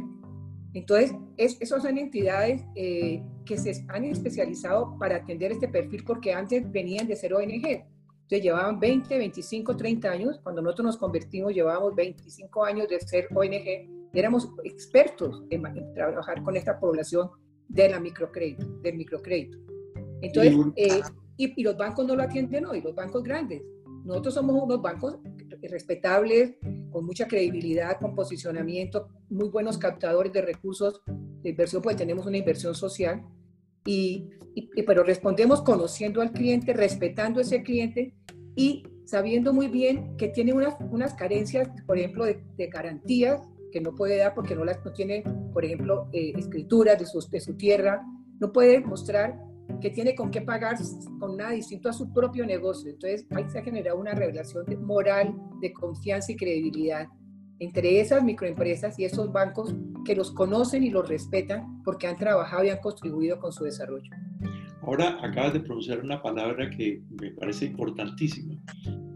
Entonces, 0.73 1.13
es, 1.37 1.61
esos 1.61 1.83
son 1.83 1.99
entidades 1.99 2.65
eh, 2.75 3.23
que 3.45 3.57
se 3.57 3.85
han 3.89 4.05
especializado 4.05 4.97
para 4.97 5.17
atender 5.17 5.51
este 5.51 5.67
perfil 5.67 6.03
porque 6.03 6.33
antes 6.33 6.69
venían 6.71 7.07
de 7.07 7.15
ser 7.15 7.35
ONG. 7.35 7.85
Entonces 8.23 8.43
llevaban 8.43 8.79
20, 8.79 9.17
25, 9.17 9.75
30 9.75 10.09
años. 10.09 10.39
Cuando 10.41 10.61
nosotros 10.61 10.85
nos 10.85 10.97
convertimos, 10.97 11.53
llevábamos 11.53 11.95
25 11.95 12.65
años 12.65 12.87
de 12.87 12.99
ser 12.99 13.27
ONG. 13.33 14.09
Éramos 14.13 14.49
expertos 14.63 15.43
en, 15.49 15.63
trabajar 15.93 16.41
con 16.43 16.55
esta 16.55 16.79
población 16.79 17.29
de 17.67 17.89
la 17.89 17.99
microcrédito, 17.99 18.65
del 18.81 18.95
microcrédito. 18.95 19.57
Entonces, 20.21 20.55
eh, 20.75 21.01
y, 21.37 21.61
y, 21.61 21.63
los 21.63 21.75
bancos 21.75 22.05
no 22.05 22.15
lo 22.15 22.23
atienden 22.23 22.65
hoy, 22.65 22.81
los 22.81 22.95
bancos 22.95 23.23
grandes. 23.23 23.61
Nosotros 24.05 24.33
somos 24.33 24.61
unos 24.61 24.81
bancos 24.81 25.17
respetables, 25.61 26.55
con 26.91 27.05
mucha 27.05 27.27
credibilidad, 27.27 27.99
con 27.99 28.15
posicionamiento, 28.15 29.07
muy 29.29 29.49
buenos 29.49 29.77
captadores 29.77 30.31
de 30.31 30.41
recursos 30.41 31.01
de 31.05 31.49
inversión, 31.49 31.81
pues 31.81 31.95
tenemos 31.95 32.25
una 32.25 32.37
inversión 32.37 32.75
social 32.75 33.23
y, 33.85 34.29
pero 34.85 35.03
respondemos 35.03 35.61
conociendo 35.61 36.21
al 36.21 36.31
cliente, 36.31 36.73
respetando 36.73 37.39
a 37.39 37.43
ese 37.43 37.63
cliente 37.63 38.13
y 38.55 38.83
sabiendo 39.05 39.53
muy 39.53 39.67
bien 39.67 40.15
que 40.17 40.29
tiene 40.29 40.53
unas, 40.53 40.75
unas 40.91 41.13
carencias, 41.15 41.69
por 41.85 41.97
ejemplo, 41.97 42.25
de, 42.25 42.67
garantías 42.67 43.41
que 43.71 43.81
no 43.81 43.95
puede 43.95 44.17
dar 44.17 44.35
porque 44.35 44.55
no, 44.55 44.63
las, 44.63 44.83
no 44.85 44.93
tiene, 44.93 45.23
por 45.51 45.65
ejemplo, 45.65 46.07
eh, 46.13 46.33
escrituras 46.37 46.99
de 46.99 47.05
su, 47.05 47.19
de 47.29 47.39
su 47.39 47.55
tierra, 47.55 48.05
no 48.39 48.51
puede 48.51 48.79
mostrar 48.81 49.39
que 49.81 49.89
tiene 49.89 50.15
con 50.15 50.29
qué 50.29 50.41
pagar 50.41 50.77
con 51.19 51.37
nada 51.37 51.51
distinto 51.51 51.89
a 51.89 51.93
su 51.93 52.13
propio 52.13 52.45
negocio. 52.45 52.91
Entonces, 52.91 53.25
ahí 53.31 53.45
se 53.49 53.59
ha 53.59 53.63
generado 53.63 53.97
una 53.97 54.13
revelación 54.13 54.65
de 54.65 54.77
moral, 54.77 55.35
de 55.61 55.73
confianza 55.73 56.31
y 56.31 56.35
credibilidad 56.35 57.07
entre 57.59 57.99
esas 58.01 58.23
microempresas 58.23 58.97
y 58.99 59.05
esos 59.05 59.31
bancos 59.31 59.73
que 60.05 60.15
los 60.15 60.31
conocen 60.31 60.83
y 60.83 60.89
los 60.89 61.07
respetan 61.07 61.81
porque 61.83 62.07
han 62.07 62.17
trabajado 62.17 62.65
y 62.65 62.69
han 62.69 62.79
contribuido 62.79 63.39
con 63.39 63.51
su 63.51 63.63
desarrollo. 63.63 64.09
Ahora 64.81 65.17
acabas 65.21 65.53
de 65.53 65.61
pronunciar 65.61 66.01
una 66.01 66.21
palabra 66.21 66.69
que 66.69 67.01
me 67.21 67.31
parece 67.31 67.65
importantísima. 67.65 68.55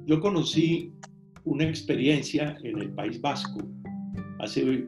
Yo 0.05 0.19
conocí 0.21 0.93
una 1.43 1.65
experiencia 1.65 2.57
en 2.63 2.79
el 2.79 2.93
País 2.93 3.19
Vasco 3.19 3.59
hace 4.39 4.87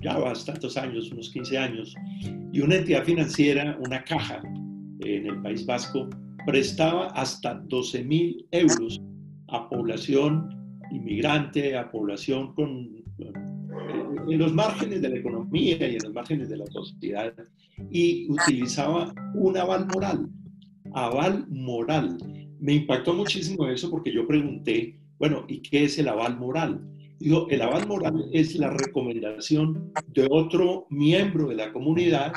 ya 0.00 0.18
bastantes 0.18 0.76
años, 0.76 1.10
unos 1.12 1.30
15 1.30 1.58
años, 1.58 1.94
y 2.52 2.60
una 2.60 2.76
entidad 2.76 3.04
financiera, 3.04 3.78
una 3.80 4.02
caja 4.04 4.42
en 5.00 5.26
el 5.26 5.40
País 5.42 5.64
Vasco, 5.64 6.08
prestaba 6.46 7.06
hasta 7.08 7.54
12 7.54 8.04
mil 8.04 8.46
euros 8.50 9.00
a 9.48 9.68
población 9.68 10.61
inmigrante, 10.92 11.76
a 11.76 11.90
población 11.90 12.54
con, 12.54 12.96
eh, 13.18 13.32
en 14.28 14.38
los 14.38 14.52
márgenes 14.52 15.02
de 15.02 15.08
la 15.08 15.18
economía 15.18 15.76
y 15.88 15.96
en 15.96 16.02
los 16.04 16.12
márgenes 16.12 16.48
de 16.48 16.56
la 16.56 16.66
sociedad, 16.66 17.34
y 17.90 18.30
utilizaba 18.30 19.12
un 19.34 19.56
aval 19.56 19.86
moral, 19.86 20.28
aval 20.94 21.46
moral. 21.48 22.18
Me 22.60 22.74
impactó 22.74 23.14
muchísimo 23.14 23.66
eso 23.66 23.90
porque 23.90 24.12
yo 24.12 24.26
pregunté, 24.26 24.98
bueno, 25.18 25.44
¿y 25.48 25.60
qué 25.60 25.84
es 25.84 25.98
el 25.98 26.08
aval 26.08 26.38
moral? 26.38 26.80
Digo, 27.18 27.46
el 27.50 27.62
aval 27.62 27.86
moral 27.86 28.28
es 28.32 28.56
la 28.56 28.70
recomendación 28.70 29.92
de 30.08 30.26
otro 30.30 30.86
miembro 30.90 31.48
de 31.48 31.54
la 31.56 31.72
comunidad 31.72 32.32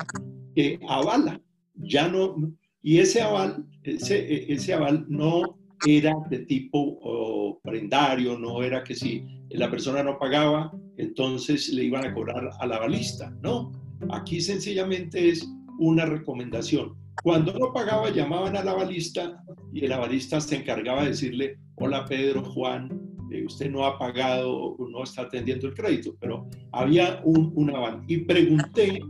que 0.56 0.80
avala, 0.88 1.42
ya 1.76 2.08
no, 2.08 2.54
y 2.82 3.00
ese 3.00 3.22
aval, 3.22 3.66
ese, 3.84 4.52
ese 4.52 4.74
aval 4.74 5.06
no 5.10 5.58
era 5.86 6.16
de 6.30 6.40
tipo 6.40 7.60
prendario, 7.64 8.38
no 8.38 8.64
era 8.64 8.84
que 8.84 8.96
si 8.96 9.24
la 9.50 9.70
persona 9.70 10.04
no 10.04 10.18
pagaba, 10.18 10.72
entonces 10.98 11.70
le 11.70 11.86
iban 11.86 12.06
a 12.06 12.14
cobrar 12.14 12.50
a 12.60 12.68
la 12.68 12.80
balista, 12.80 13.34
no. 13.42 13.72
Aquí 14.10 14.42
sencillamente 14.42 15.30
es 15.30 15.48
una 15.80 16.06
recomendación. 16.06 16.96
Cuando 17.24 17.54
no 17.54 17.74
pagaba, 17.74 18.10
llamaban 18.10 18.56
a 18.56 18.64
la 18.64 18.74
balista 18.74 19.42
y 19.74 19.86
el 19.86 19.94
avalista 19.94 20.40
se 20.42 20.58
encargaba 20.58 21.04
de 21.04 21.10
decirle, 21.10 21.58
hola 21.76 22.06
Pedro, 22.06 22.44
Juan, 22.44 22.90
eh, 23.32 23.46
usted 23.46 23.72
no 23.72 23.86
ha 23.86 23.98
pagado, 23.98 24.76
no 24.80 25.04
está 25.04 25.24
atendiendo 25.24 25.68
el 25.68 25.74
crédito, 25.74 26.16
pero 26.20 26.48
había 26.72 27.22
un, 27.24 27.52
un 27.56 27.70
aval. 27.72 28.04
Y 28.08 28.18
pregunté 28.18 29.02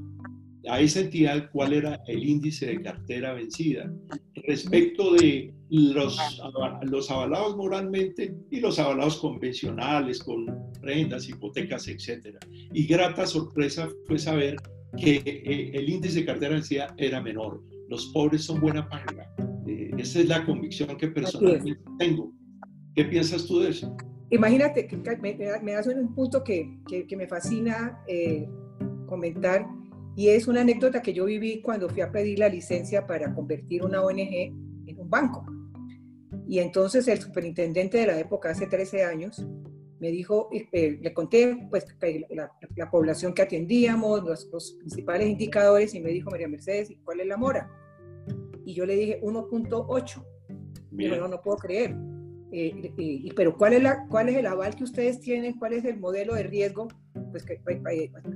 a 0.70 0.80
esa 0.80 1.02
entidad 1.02 1.50
cuál 1.52 1.74
era 1.74 2.02
el 2.08 2.24
índice 2.24 2.68
de 2.68 2.82
cartera 2.82 3.34
vencida 3.34 3.92
respecto 4.48 5.14
de 5.14 5.54
los, 5.70 6.18
los 6.84 7.12
avalados 7.12 7.58
moralmente 7.58 8.36
y 8.52 8.60
los 8.60 8.80
avalados 8.80 9.18
convencionales 9.18 10.24
con 10.24 10.46
rentas, 10.82 11.28
hipotecas, 11.28 11.88
etc. 11.88 12.38
Y 12.74 12.86
grata 12.86 13.26
sorpresa 13.26 13.90
fue 14.08 14.20
saber 14.20 14.58
que 14.98 15.22
eh, 15.26 15.72
el 15.74 15.90
índice 15.90 16.20
de 16.20 16.26
cartera 16.26 16.54
vencida 16.54 16.94
era 16.98 17.22
menor. 17.22 17.62
Los 17.90 18.08
pobres 18.08 18.44
son 18.44 18.60
buena 18.62 18.88
paga. 18.88 19.34
Eh, 19.68 19.92
esa 19.98 20.20
es 20.20 20.28
la 20.28 20.46
convicción 20.46 20.96
que 20.98 21.08
personalmente 21.08 21.82
tengo. 22.00 22.32
¿Qué 22.96 23.06
piensas 23.06 23.46
tú 23.46 23.60
de 23.60 23.70
eso? 23.70 23.96
Imagínate, 24.30 24.88
que 24.88 24.98
me, 24.98 25.36
me 25.62 25.72
das 25.74 25.88
un 25.88 26.14
punto 26.16 26.44
que, 26.44 26.80
que, 26.88 27.16
me 27.16 27.28
fascina 27.28 28.00
eh, 28.08 28.48
comentar 29.06 29.68
y 30.16 30.30
es 30.30 30.48
una 30.48 30.62
anécdota 30.62 31.02
que 31.02 31.14
yo 31.14 31.26
viví 31.26 31.62
cuando 31.62 31.90
fui 31.90 32.02
a 32.02 32.12
pedir 32.12 32.40
la 32.40 32.48
licencia 32.48 33.06
para 33.06 33.34
convertir 33.34 33.84
una 33.84 34.02
ONG 34.02 34.54
en 34.88 35.00
un 35.00 35.10
banco. 35.10 35.46
Y 36.48 36.60
entonces 36.60 37.08
el 37.08 37.20
superintendente 37.20 37.98
de 37.98 38.08
la 38.08 38.20
época, 38.20 38.50
hace 38.50 38.68
13 38.68 39.04
años, 39.04 39.46
me 40.00 40.12
dijo, 40.12 40.50
eh, 40.52 41.00
le 41.02 41.14
conté 41.14 41.68
pues, 41.70 41.86
la, 42.30 42.92
población 42.92 43.34
que 43.34 43.42
atendíamos, 43.42 44.24
los, 44.24 44.74
principales 44.80 45.28
indicadores, 45.28 45.94
y 45.96 46.00
me 46.00 46.12
dijo, 46.12 46.30
María 46.30 46.48
Mercedes, 46.48 46.94
¿cuál 47.04 47.22
es 47.22 47.28
la 47.28 47.38
mora? 47.38 47.70
Y 48.66 48.74
yo 48.74 48.86
le 48.86 48.96
dije 48.96 49.22
1.8. 49.22 50.26
Y 50.98 51.08
no, 51.08 51.28
no 51.28 51.42
puedo 51.42 51.58
creer. 51.58 51.96
Eh, 52.52 52.94
eh, 52.98 53.34
pero 53.36 53.58
¿cuál 53.58 53.74
es, 53.74 53.84
la, 53.84 54.08
¿cuál 54.08 54.30
es 54.30 54.38
el 54.38 54.46
aval 54.46 54.76
que 54.76 54.86
ustedes 54.86 55.20
tienen? 55.20 55.58
¿Cuál 55.58 55.74
es 55.74 55.84
el 55.84 56.00
modelo 56.00 56.36
de 56.36 56.44
riesgo? 56.44 56.88
Pues 57.36 57.44
que 57.44 57.60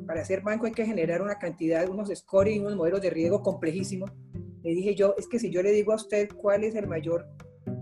para 0.06 0.20
hacer 0.20 0.42
banco 0.42 0.66
hay 0.66 0.74
que 0.74 0.86
generar 0.86 1.22
una 1.22 1.40
cantidad, 1.40 1.88
unos 1.88 2.10
scores 2.14 2.58
y 2.58 2.60
unos 2.60 2.76
modelos 2.76 3.00
de 3.00 3.10
riesgo 3.10 3.42
complejísimos. 3.42 4.12
Le 4.62 4.72
dije 4.72 4.94
yo, 4.94 5.16
es 5.18 5.26
que 5.26 5.40
si 5.40 5.50
yo 5.50 5.64
le 5.64 5.72
digo 5.72 5.94
a 5.94 5.96
usted 5.96 6.28
cuál 6.36 6.66
es 6.66 6.76
el 6.76 6.86
mayor 6.86 7.26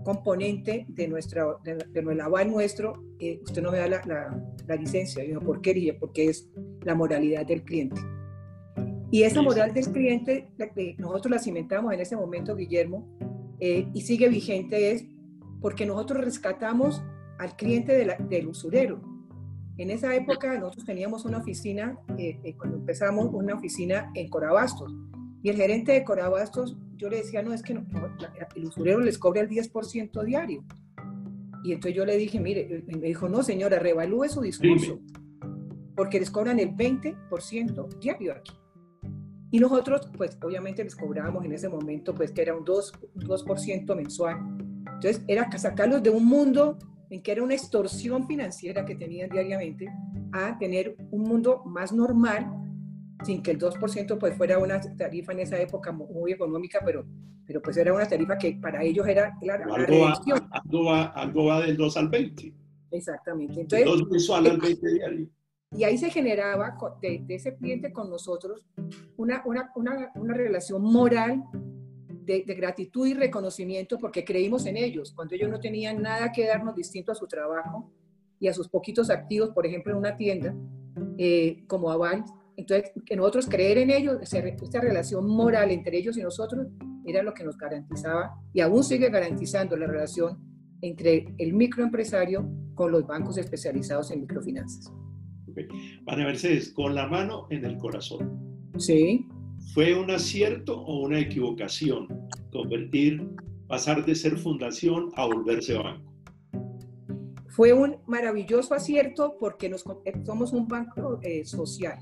componente 0.04 0.86
de, 0.90 1.08
nuestra, 1.08 1.44
de, 1.64 2.22
aval 2.22 2.52
nuestro, 2.52 3.02
eh, 3.18 3.40
usted 3.42 3.60
no 3.60 3.72
me 3.72 3.78
da 3.78 3.88
la, 3.88 4.40
la, 4.64 4.76
licencia. 4.76 5.24
Yo, 5.24 5.40
¿por 5.40 5.60
qué? 5.60 5.74
Dije, 5.74 5.94
porque 5.94 6.26
es 6.26 6.48
la 6.84 6.94
moralidad 6.94 7.44
del 7.44 7.64
cliente. 7.64 8.00
Y 9.10 9.24
esa 9.24 9.42
moral 9.42 9.74
del 9.74 9.90
cliente, 9.90 10.52
la 10.56 10.70
que 10.70 10.94
nosotros 10.98 11.32
la 11.32 11.40
cimentamos 11.40 11.92
en 11.92 11.98
ese 11.98 12.14
momento, 12.14 12.54
Guillermo, 12.54 13.08
y 13.58 14.02
sigue 14.02 14.28
vigente, 14.28 14.92
es 14.92 15.04
porque 15.60 15.84
nosotros 15.84 16.24
rescatamos 16.24 17.02
al 17.40 17.56
cliente 17.56 18.06
del 18.28 18.46
usurero. 18.46 19.17
En 19.78 19.90
esa 19.90 20.14
época 20.14 20.58
nosotros 20.58 20.84
teníamos 20.84 21.24
una 21.24 21.38
oficina, 21.38 21.98
eh, 22.18 22.38
eh, 22.42 22.54
cuando 22.56 22.76
empezamos, 22.76 23.28
una 23.32 23.54
oficina 23.54 24.10
en 24.14 24.28
Corabastos. 24.28 24.92
Y 25.42 25.50
el 25.50 25.56
gerente 25.56 25.92
de 25.92 26.04
Corabastos, 26.04 26.76
yo 26.96 27.08
le 27.08 27.18
decía, 27.18 27.42
no, 27.42 27.52
es 27.52 27.62
que 27.62 27.72
el 27.72 28.64
usurero 28.64 29.00
les 29.00 29.18
cobra 29.18 29.40
el 29.40 29.48
10% 29.48 30.24
diario. 30.24 30.64
Y 31.62 31.72
entonces 31.72 31.96
yo 31.96 32.04
le 32.04 32.16
dije, 32.16 32.40
mire, 32.40 32.84
me 32.86 33.06
dijo, 33.06 33.28
no 33.28 33.42
señora, 33.42 33.78
revalúe 33.78 34.28
su 34.28 34.40
discurso, 34.40 35.00
porque 35.94 36.18
les 36.18 36.30
cobran 36.30 36.58
el 36.58 36.74
20% 36.74 37.98
diario 38.00 38.32
aquí. 38.32 38.52
Y 39.50 39.60
nosotros, 39.60 40.10
pues 40.16 40.36
obviamente 40.42 40.84
les 40.84 40.94
cobrábamos 40.94 41.44
en 41.44 41.52
ese 41.52 41.68
momento, 41.68 42.14
pues 42.14 42.32
que 42.32 42.42
era 42.42 42.54
un 42.54 42.64
2%, 42.64 42.92
un 43.14 43.24
2 43.24 43.96
mensual 43.96 44.38
entonces, 44.98 45.22
era 45.28 45.48
sacarlos 45.56 46.02
de 46.02 46.10
un 46.10 46.24
mundo 46.24 46.76
en 47.10 47.22
que 47.22 47.32
era 47.32 47.42
una 47.42 47.54
extorsión 47.54 48.26
financiera 48.26 48.84
que 48.84 48.94
tenían 48.94 49.30
diariamente 49.30 49.88
a 50.32 50.58
tener 50.58 50.96
un 51.10 51.22
mundo 51.22 51.62
más 51.64 51.92
normal, 51.92 52.46
sin 53.24 53.42
que 53.42 53.50
el 53.50 53.58
2% 53.58 54.18
pues 54.18 54.36
fuera 54.36 54.58
una 54.58 54.80
tarifa 54.96 55.32
en 55.32 55.40
esa 55.40 55.60
época 55.60 55.90
muy 55.90 56.32
económica, 56.32 56.80
pero, 56.84 57.04
pero 57.46 57.62
pues 57.62 57.76
era 57.76 57.92
una 57.92 58.06
tarifa 58.06 58.36
que 58.36 58.58
para 58.60 58.82
ellos 58.82 59.06
era 59.06 59.36
la, 59.42 59.54
algo, 59.54 60.00
va, 60.00 60.12
algo, 60.50 60.84
va, 60.84 61.04
algo, 61.06 61.44
va, 61.46 61.60
del 61.62 61.76
2 61.76 61.96
al 61.96 62.08
20. 62.08 62.54
Exactamente. 62.90 63.60
Entonces, 63.60 63.86
2 63.86 64.08
mensual 64.08 64.46
al 64.46 64.58
20 64.58 64.92
diario. 64.94 65.28
Y 65.72 65.84
ahí 65.84 65.98
se 65.98 66.08
generaba 66.10 66.76
de, 67.02 67.22
de 67.26 67.34
ese 67.34 67.54
cliente 67.56 67.92
con 67.92 68.08
nosotros 68.08 68.66
una, 69.16 69.42
una, 69.44 69.70
una, 69.74 70.10
una 70.14 70.34
relación 70.34 70.82
moral 70.82 71.44
de, 72.28 72.54
gratitud 72.54 73.06
y 73.06 73.14
reconocimiento 73.14 73.98
porque 73.98 74.24
creímos 74.24 74.66
en 74.66 74.76
ellos, 74.76 75.12
cuando 75.12 75.34
ellos 75.34 75.50
no 75.50 75.58
tenían 75.58 76.02
nada 76.02 76.30
que 76.30 76.46
darnos 76.46 76.74
distinto 76.76 77.12
a 77.12 77.14
su 77.14 77.26
trabajo 77.26 77.90
y 78.38 78.48
a 78.48 78.52
sus 78.52 78.68
poquitos 78.68 79.08
activos, 79.10 79.50
por 79.50 79.66
ejemplo, 79.66 79.92
en 79.92 79.98
una 79.98 80.16
tienda, 80.16 80.54
eh, 81.16 81.64
como 81.66 81.90
Aval. 81.90 82.24
Entonces, 82.56 82.92
que 83.06 83.16
nosotros 83.16 83.46
creer 83.46 83.78
en 83.78 83.90
ellos, 83.90 84.18
esta 84.20 84.80
relación 84.80 85.26
moral 85.26 85.70
entre 85.70 85.96
ellos 85.98 86.16
y 86.18 86.22
nosotros, 86.22 86.66
era 87.06 87.22
lo 87.22 87.32
que 87.32 87.44
nos 87.44 87.56
garantizaba 87.56 88.38
y 88.52 88.60
aún 88.60 88.84
sigue 88.84 89.08
garantizando 89.08 89.76
la 89.76 89.86
relación 89.86 90.38
entre 90.82 91.34
el 91.38 91.54
microempresario 91.54 92.46
con 92.74 92.92
los 92.92 93.06
bancos 93.06 93.38
especializados 93.38 94.10
en 94.10 94.20
microfinanzas. 94.20 94.92
Okay. 95.50 95.66
María 96.06 96.26
Mercedes, 96.26 96.72
con 96.72 96.94
la 96.94 97.06
mano 97.06 97.46
en 97.50 97.64
el 97.64 97.78
corazón. 97.78 98.70
Sí. 98.76 99.26
¿Fue 99.78 99.94
un 99.94 100.10
acierto 100.10 100.76
o 100.76 101.04
una 101.06 101.20
equivocación 101.20 102.08
convertir, 102.50 103.30
pasar 103.68 104.04
de 104.04 104.16
ser 104.16 104.36
fundación 104.36 105.12
a 105.14 105.24
volverse 105.24 105.74
banco? 105.74 106.12
Fue 107.46 107.72
un 107.72 107.98
maravilloso 108.08 108.74
acierto 108.74 109.36
porque 109.38 109.68
nos, 109.68 109.84
eh, 110.04 110.14
somos 110.26 110.52
un 110.52 110.66
banco 110.66 111.20
eh, 111.22 111.44
social. 111.44 111.96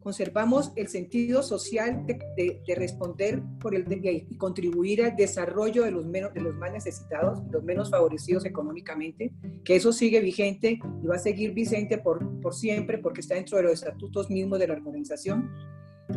Conservamos 0.00 0.72
el 0.74 0.88
sentido 0.88 1.42
social 1.42 2.06
de, 2.06 2.62
responder 2.74 3.42
por 3.60 3.74
el, 3.74 3.84
y 4.02 4.34
contribuir 4.38 5.04
al 5.04 5.14
desarrollo 5.14 5.84
de 5.84 5.90
los, 5.90 6.06
menos, 6.06 6.32
de 6.32 6.40
los 6.40 6.54
más 6.54 6.72
necesitados, 6.72 7.40
los 7.50 7.62
menos 7.62 7.90
favorecidos 7.90 8.46
económicamente, 8.46 9.34
que 9.64 9.76
eso 9.76 9.92
sigue 9.92 10.20
vigente 10.20 10.80
y 11.02 11.06
va 11.06 11.16
a 11.16 11.18
seguir 11.18 11.52
vigente 11.52 11.98
por, 11.98 12.40
por 12.40 12.54
siempre 12.54 12.96
porque 12.96 13.20
está 13.20 13.34
dentro 13.34 13.58
de 13.58 13.64
los 13.64 13.74
estatutos 13.74 14.30
mismos 14.30 14.58
de 14.58 14.68
la 14.68 14.72
organización. 14.72 15.50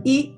Y 0.06 0.38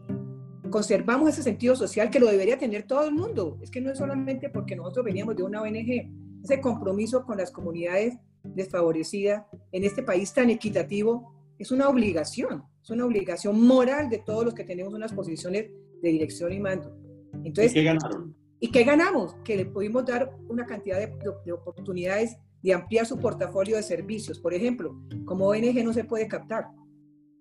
conservamos 0.70 1.30
ese 1.30 1.44
sentido 1.44 1.76
social 1.76 2.10
que 2.10 2.20
lo 2.20 2.28
debería 2.28 2.58
tener 2.58 2.84
todo 2.84 3.06
el 3.08 3.14
mundo. 3.14 3.58
Es 3.62 3.72
que 3.72 3.82
no 3.82 3.92
es 3.92 3.98
solamente 3.98 4.50
porque 4.50 4.76
nosotros 4.76 5.06
veníamos 5.06 5.36
de 5.36 5.44
una 5.44 5.62
ONG, 5.62 6.12
ese 6.44 6.62
compromiso 6.62 7.26
con 7.26 7.38
las 7.38 7.52
comunidades 7.52 8.18
desfavorecidas 8.44 9.44
en 9.72 9.84
este 9.84 10.04
país 10.04 10.34
tan 10.34 10.50
equitativo 10.50 11.34
es 11.60 11.72
una 11.72 11.90
obligación, 11.90 12.64
es 12.82 12.90
una 12.90 13.06
obligación 13.06 13.60
moral 13.60 14.10
de 14.10 14.20
todos 14.20 14.46
los 14.46 14.54
que 14.54 14.64
tenemos 14.64 14.94
unas 14.94 15.14
posiciones 15.14 15.72
de 16.02 16.10
dirección 16.10 16.54
y 16.54 16.60
mando. 16.60 16.96
Entonces, 17.44 17.72
¿Y 17.72 17.76
qué 17.76 17.84
ganaron? 17.84 18.36
¿Y 18.60 18.72
qué 18.72 18.84
ganamos? 18.84 19.36
Que 19.44 19.58
le 19.58 19.66
pudimos 19.66 20.06
dar 20.06 20.32
una 20.48 20.66
cantidad 20.66 20.98
de, 21.00 21.08
de 21.46 21.52
oportunidades 21.52 22.38
de 22.62 22.74
ampliar 22.74 23.06
su 23.06 23.18
portafolio 23.18 23.76
de 23.76 23.84
servicios. 23.84 24.40
Por 24.40 24.54
ejemplo, 24.54 25.00
como 25.26 25.48
ONG 25.48 25.84
no 25.84 25.94
se 25.94 26.04
puede 26.04 26.28
captar. 26.28 26.68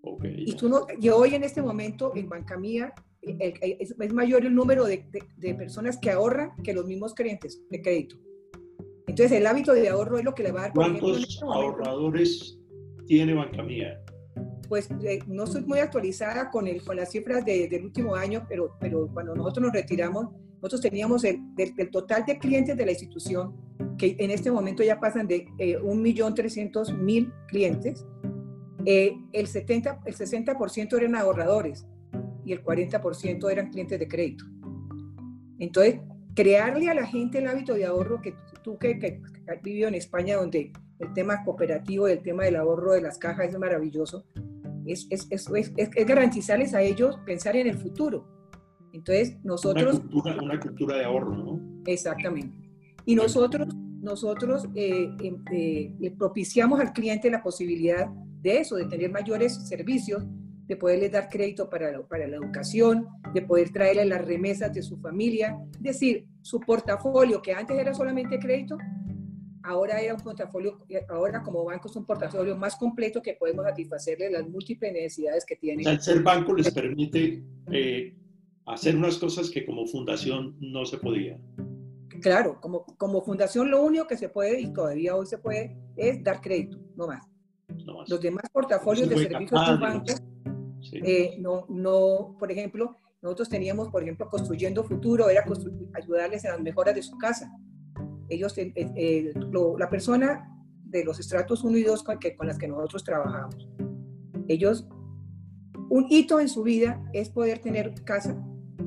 Okay. 0.02 0.44
Y 0.46 0.54
tú 0.54 0.68
no, 0.68 0.86
yo 0.98 1.16
hoy 1.16 1.34
en 1.34 1.42
este 1.42 1.60
momento 1.60 2.12
en 2.14 2.28
Banca 2.28 2.56
Mía 2.56 2.92
es, 3.26 3.94
es, 3.98 4.12
mayor 4.12 4.44
el 4.44 4.54
número 4.54 4.84
de, 4.84 5.04
de, 5.36 5.54
personas 5.54 5.98
que 5.98 6.10
ahorran 6.10 6.50
que 6.62 6.72
los 6.72 6.86
mismos 6.86 7.14
clientes 7.14 7.60
de 7.70 7.82
crédito. 7.82 8.16
Entonces 9.06 9.32
el 9.32 9.46
hábito 9.46 9.72
de 9.72 9.88
ahorro 9.88 10.18
es 10.18 10.24
lo 10.24 10.34
que 10.34 10.42
le 10.42 10.52
va 10.52 10.60
a 10.60 10.62
dar. 10.64 10.72
¿Cuántos 10.74 11.18
este 11.18 11.44
ahorradores 11.44 12.58
tiene 13.06 13.34
Banca 13.34 13.62
Mía? 13.62 14.00
Pues 14.68 14.88
eh, 15.04 15.20
no 15.26 15.46
soy 15.46 15.62
muy 15.62 15.78
actualizada 15.78 16.50
con, 16.50 16.66
el, 16.66 16.82
con 16.82 16.96
las 16.96 17.12
cifras 17.12 17.44
de, 17.44 17.68
del 17.68 17.84
último 17.84 18.14
año, 18.14 18.44
pero, 18.48 18.76
pero 18.80 19.08
cuando 19.12 19.34
nosotros 19.34 19.66
nos 19.66 19.72
retiramos, 19.72 20.26
nosotros 20.56 20.80
teníamos 20.80 21.24
el, 21.24 21.38
del, 21.54 21.74
del 21.76 21.90
total 21.90 22.24
de 22.26 22.38
clientes 22.38 22.76
de 22.76 22.84
la 22.84 22.92
institución, 22.92 23.54
que 23.96 24.16
en 24.18 24.30
este 24.30 24.50
momento 24.50 24.82
ya 24.82 24.98
pasan 24.98 25.26
de 25.26 25.46
eh, 25.58 25.78
1.300.000 25.78 27.32
clientes, 27.46 28.04
eh, 28.84 29.16
el, 29.32 29.46
70, 29.46 30.00
el 30.04 30.14
60% 30.14 30.96
eran 30.96 31.16
ahorradores 31.16 31.86
y 32.46 32.52
el 32.52 32.64
40% 32.64 33.50
eran 33.50 33.70
clientes 33.70 33.98
de 33.98 34.06
crédito. 34.06 34.44
Entonces, 35.58 36.00
crearle 36.34 36.88
a 36.88 36.94
la 36.94 37.04
gente 37.04 37.38
el 37.38 37.48
hábito 37.48 37.74
de 37.74 37.84
ahorro, 37.84 38.22
que 38.22 38.34
tú 38.62 38.78
que, 38.78 38.98
que, 39.00 39.20
has 39.48 39.60
vivido 39.62 39.88
en 39.88 39.96
España, 39.96 40.36
donde 40.36 40.72
el 41.00 41.12
tema 41.12 41.42
cooperativo 41.44 42.08
y 42.08 42.12
el 42.12 42.22
tema 42.22 42.44
del 42.44 42.56
ahorro 42.56 42.92
de 42.92 43.02
las 43.02 43.18
cajas 43.18 43.48
es 43.48 43.58
maravilloso, 43.58 44.24
es, 44.86 45.08
es, 45.10 45.26
es, 45.30 45.50
es, 45.76 46.06
garantizarles 46.06 46.72
a 46.72 46.82
ellos 46.82 47.18
pensar 47.26 47.56
en 47.56 47.66
el 47.66 47.76
futuro. 47.76 48.28
Entonces, 48.92 49.36
nosotros... 49.42 49.96
Una 49.96 50.08
cultura, 50.08 50.36
una 50.40 50.60
cultura 50.60 50.96
de 50.96 51.04
ahorro, 51.04 51.36
¿no? 51.36 51.82
Exactamente. 51.84 52.56
Y 53.04 53.16
nosotros, 53.16 53.74
nosotros 54.00 54.68
eh, 54.76 55.10
em, 55.20 55.42
eh, 55.52 55.92
le 55.98 56.10
propiciamos 56.12 56.78
al 56.78 56.92
cliente 56.92 57.28
la 57.28 57.42
posibilidad 57.42 58.08
de 58.40 58.60
eso, 58.60 58.76
de 58.76 58.84
tener 58.84 59.10
mayores 59.10 59.68
servicios, 59.68 60.24
de 60.66 60.76
poderle 60.76 61.08
dar 61.08 61.28
crédito 61.28 61.70
para 61.70 61.92
la, 61.92 62.02
para 62.02 62.26
la 62.26 62.36
educación, 62.36 63.06
de 63.32 63.42
poder 63.42 63.70
traerle 63.70 64.04
las 64.04 64.24
remesas 64.24 64.72
de 64.72 64.82
su 64.82 64.98
familia. 64.98 65.56
Es 65.76 65.82
decir, 65.82 66.26
su 66.42 66.60
portafolio, 66.60 67.40
que 67.40 67.52
antes 67.52 67.78
era 67.78 67.94
solamente 67.94 68.38
crédito, 68.38 68.76
ahora 69.62 70.00
era 70.00 70.14
un 70.14 70.20
portafolio, 70.20 70.78
ahora 71.08 71.42
como 71.42 71.64
banco 71.64 71.88
es 71.88 71.96
un 71.96 72.04
portafolio 72.04 72.56
más 72.56 72.76
completo 72.76 73.20
que 73.20 73.34
podemos 73.34 73.64
satisfacerle 73.64 74.30
las 74.30 74.48
múltiples 74.48 74.92
necesidades 74.92 75.44
que 75.44 75.56
tiene. 75.56 75.82
el 75.84 76.00
ser 76.00 76.22
banco 76.22 76.54
les 76.54 76.72
permite 76.72 77.44
eh, 77.70 78.16
hacer 78.66 78.96
unas 78.96 79.18
cosas 79.18 79.50
que 79.50 79.64
como 79.64 79.86
fundación 79.86 80.56
no 80.60 80.84
se 80.84 80.98
podía. 80.98 81.38
Claro, 82.22 82.60
como, 82.60 82.84
como 82.96 83.22
fundación 83.22 83.70
lo 83.70 83.82
único 83.82 84.06
que 84.06 84.16
se 84.16 84.28
puede 84.28 84.60
y 84.60 84.72
todavía 84.72 85.14
hoy 85.14 85.26
se 85.26 85.38
puede 85.38 85.76
es 85.96 86.22
dar 86.24 86.40
crédito, 86.40 86.78
no 86.96 87.06
más. 87.06 87.26
Los 88.08 88.20
demás 88.20 88.44
portafolios 88.52 89.08
de 89.08 89.16
servicios 89.16 89.66
de 89.66 89.76
banco, 89.76 90.14
eh, 90.92 91.36
no, 91.38 91.66
no, 91.68 92.36
por 92.38 92.50
ejemplo, 92.50 92.96
nosotros 93.22 93.48
teníamos, 93.48 93.88
por 93.88 94.02
ejemplo, 94.02 94.28
construyendo 94.28 94.84
futuro, 94.84 95.28
era 95.28 95.44
ayudarles 95.94 96.44
en 96.44 96.52
las 96.52 96.60
mejoras 96.60 96.94
de 96.94 97.02
su 97.02 97.16
casa. 97.18 97.50
Ellos, 98.28 98.56
eh, 98.58 98.72
eh, 98.74 99.32
la 99.78 99.88
persona 99.88 100.48
de 100.84 101.04
los 101.04 101.18
estratos 101.18 101.64
1 101.64 101.78
y 101.78 101.82
2 101.82 102.02
con, 102.02 102.18
que, 102.18 102.36
con 102.36 102.46
las 102.46 102.58
que 102.58 102.68
nosotros 102.68 103.04
trabajamos, 103.04 103.68
ellos, 104.48 104.86
un 105.88 106.06
hito 106.10 106.40
en 106.40 106.48
su 106.48 106.62
vida 106.62 107.02
es 107.12 107.28
poder 107.28 107.58
tener 107.58 107.94
casa 108.04 108.36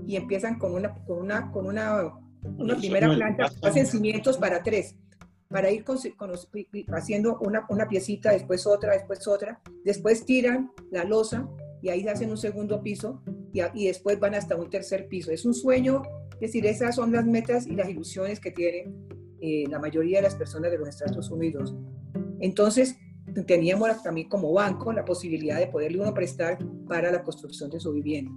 y 0.05 0.15
empiezan 0.15 0.57
con 0.57 0.73
una, 0.73 0.93
con 1.05 1.19
una, 1.19 1.51
con 1.51 1.65
una, 1.65 2.13
una 2.57 2.75
primera 2.75 3.13
planta, 3.13 3.49
hacen 3.61 3.85
cimientos 3.85 4.37
para 4.37 4.63
tres 4.63 4.95
para 5.49 5.71
ir 5.71 5.83
con, 5.83 5.97
haciendo 6.93 7.39
una, 7.39 7.65
una, 7.69 7.87
piecita, 7.87 8.31
después 8.31 8.67
otra, 8.67 8.93
después 8.93 9.27
otra, 9.27 9.59
después 9.83 10.23
tiran 10.23 10.71
la 10.91 11.03
losa 11.03 11.49
y 11.81 11.89
ahí 11.89 12.07
hacen 12.07 12.29
un 12.29 12.37
segundo 12.37 12.81
piso 12.81 13.21
y, 13.53 13.61
y, 13.73 13.87
después 13.87 14.19
van 14.19 14.35
hasta 14.35 14.55
un 14.55 14.69
tercer 14.69 15.07
piso. 15.07 15.31
Es 15.31 15.45
un 15.45 15.53
sueño, 15.53 16.03
es 16.33 16.39
decir, 16.39 16.65
esas 16.65 16.95
son 16.95 17.11
las 17.11 17.25
metas 17.25 17.67
y 17.67 17.75
las 17.75 17.89
ilusiones 17.89 18.39
que 18.39 18.51
tienen 18.51 19.09
eh, 19.41 19.65
la 19.69 19.79
mayoría 19.79 20.17
de 20.17 20.23
las 20.23 20.35
personas 20.35 20.69
de 20.69 20.77
los 20.77 20.89
Estados 20.89 21.29
Unidos. 21.31 21.73
Entonces, 22.41 22.97
teníamos 23.45 24.03
también 24.03 24.27
como 24.27 24.51
banco 24.51 24.91
la 24.91 25.05
posibilidad 25.05 25.59
de 25.59 25.67
poderle 25.67 26.01
uno 26.01 26.13
prestar 26.13 26.57
para 26.87 27.09
la 27.11 27.23
construcción 27.23 27.69
de 27.69 27.79
su 27.79 27.93
vivienda. 27.93 28.31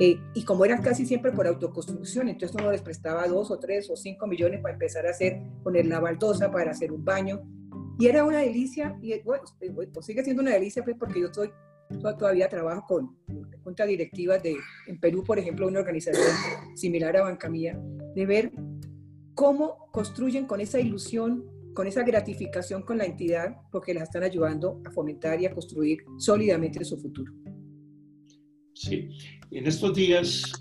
Eh, 0.00 0.16
y 0.34 0.44
como 0.44 0.64
eran 0.64 0.82
casi 0.82 1.04
siempre 1.04 1.30
por 1.30 1.46
autoconstrucción, 1.46 2.28
entonces 2.28 2.56
uno 2.58 2.72
les 2.72 2.80
prestaba 2.80 3.28
dos 3.28 3.50
o 3.50 3.58
tres 3.58 3.90
o 3.90 3.96
cinco 3.96 4.26
millones 4.26 4.60
para 4.60 4.74
empezar 4.74 5.06
a 5.06 5.10
hacer, 5.10 5.40
poner 5.62 5.86
la 5.86 6.00
baldosa 6.00 6.50
para 6.50 6.70
hacer 6.70 6.90
un 6.90 7.04
baño. 7.04 7.42
Y 7.98 8.06
era 8.06 8.24
una 8.24 8.38
delicia, 8.38 8.98
y 9.02 9.20
bueno, 9.20 9.44
pues 9.92 10.06
sigue 10.06 10.24
siendo 10.24 10.42
una 10.42 10.52
delicia 10.52 10.82
pues, 10.82 10.96
porque 10.98 11.20
yo 11.20 11.26
estoy, 11.26 11.50
todavía 12.18 12.48
trabajo 12.48 12.84
con 12.86 13.16
juntas 13.62 13.88
directivas 13.88 14.42
de, 14.42 14.56
en 14.86 15.00
Perú, 15.00 15.24
por 15.24 15.38
ejemplo, 15.38 15.66
una 15.66 15.80
organización 15.80 16.26
similar 16.74 17.16
a 17.16 17.22
Banca 17.22 17.48
Mía, 17.48 17.78
de 18.14 18.26
ver 18.26 18.52
cómo 19.34 19.88
construyen 19.92 20.46
con 20.46 20.60
esa 20.60 20.80
ilusión, 20.80 21.44
con 21.74 21.86
esa 21.86 22.02
gratificación 22.02 22.82
con 22.82 22.98
la 22.98 23.04
entidad, 23.04 23.56
porque 23.72 23.94
las 23.94 24.04
están 24.04 24.22
ayudando 24.22 24.80
a 24.84 24.90
fomentar 24.90 25.40
y 25.40 25.46
a 25.46 25.52
construir 25.52 26.04
sólidamente 26.18 26.84
su 26.84 26.98
futuro. 26.98 27.32
Sí, 28.74 29.08
en 29.50 29.66
estos 29.66 29.94
días 29.94 30.52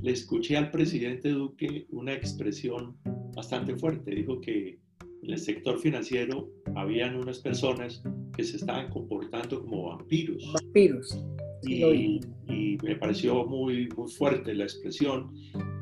le 0.00 0.12
escuché 0.12 0.56
al 0.56 0.70
presidente 0.70 1.30
Duque 1.30 1.86
una 1.90 2.14
expresión 2.14 2.96
bastante 3.34 3.76
fuerte. 3.76 4.14
Dijo 4.14 4.40
que 4.40 4.78
en 5.22 5.30
el 5.32 5.38
sector 5.38 5.78
financiero 5.78 6.48
habían 6.74 7.16
unas 7.16 7.38
personas 7.38 8.02
que 8.36 8.44
se 8.44 8.56
estaban 8.56 8.90
comportando 8.90 9.60
como 9.60 9.88
vampiros. 9.88 10.52
Vampiros. 10.52 11.24
Y, 11.62 12.20
y, 12.48 12.78
me 12.82 12.94
pareció 12.96 13.44
muy, 13.44 13.88
muy 13.96 14.10
fuerte 14.10 14.54
la 14.54 14.64
expresión. 14.64 15.32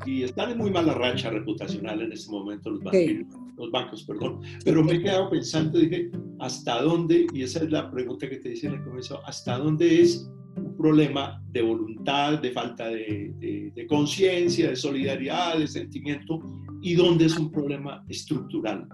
Y 0.05 0.23
están 0.23 0.51
en 0.51 0.57
muy 0.57 0.71
mala 0.71 0.93
racha 0.95 1.29
reputacional 1.29 2.01
en 2.01 2.11
este 2.11 2.31
momento 2.31 2.71
los, 2.71 2.83
vampiros, 2.83 3.27
sí. 3.31 3.39
los 3.57 3.71
bancos. 3.71 4.03
Perdón. 4.03 4.41
Pero 4.65 4.83
me 4.83 4.93
he 4.93 5.01
quedado 5.01 5.29
pensando, 5.29 5.77
dije, 5.77 6.09
¿hasta 6.39 6.81
dónde? 6.81 7.27
Y 7.33 7.43
esa 7.43 7.63
es 7.63 7.69
la 7.69 7.91
pregunta 7.91 8.27
que 8.27 8.37
te 8.37 8.53
hice 8.53 8.67
en 8.67 8.73
el 8.73 8.83
comienzo, 8.83 9.19
¿hasta 9.25 9.57
dónde 9.59 10.01
es 10.01 10.27
un 10.55 10.75
problema 10.75 11.43
de 11.51 11.61
voluntad, 11.61 12.39
de 12.41 12.51
falta 12.51 12.87
de, 12.87 13.31
de, 13.37 13.71
de 13.75 13.87
conciencia, 13.87 14.69
de 14.69 14.75
solidaridad, 14.75 15.59
de 15.59 15.67
sentimiento, 15.67 16.39
y 16.81 16.95
dónde 16.95 17.25
es 17.25 17.37
un 17.37 17.51
problema 17.51 18.03
estructural. 18.07 18.87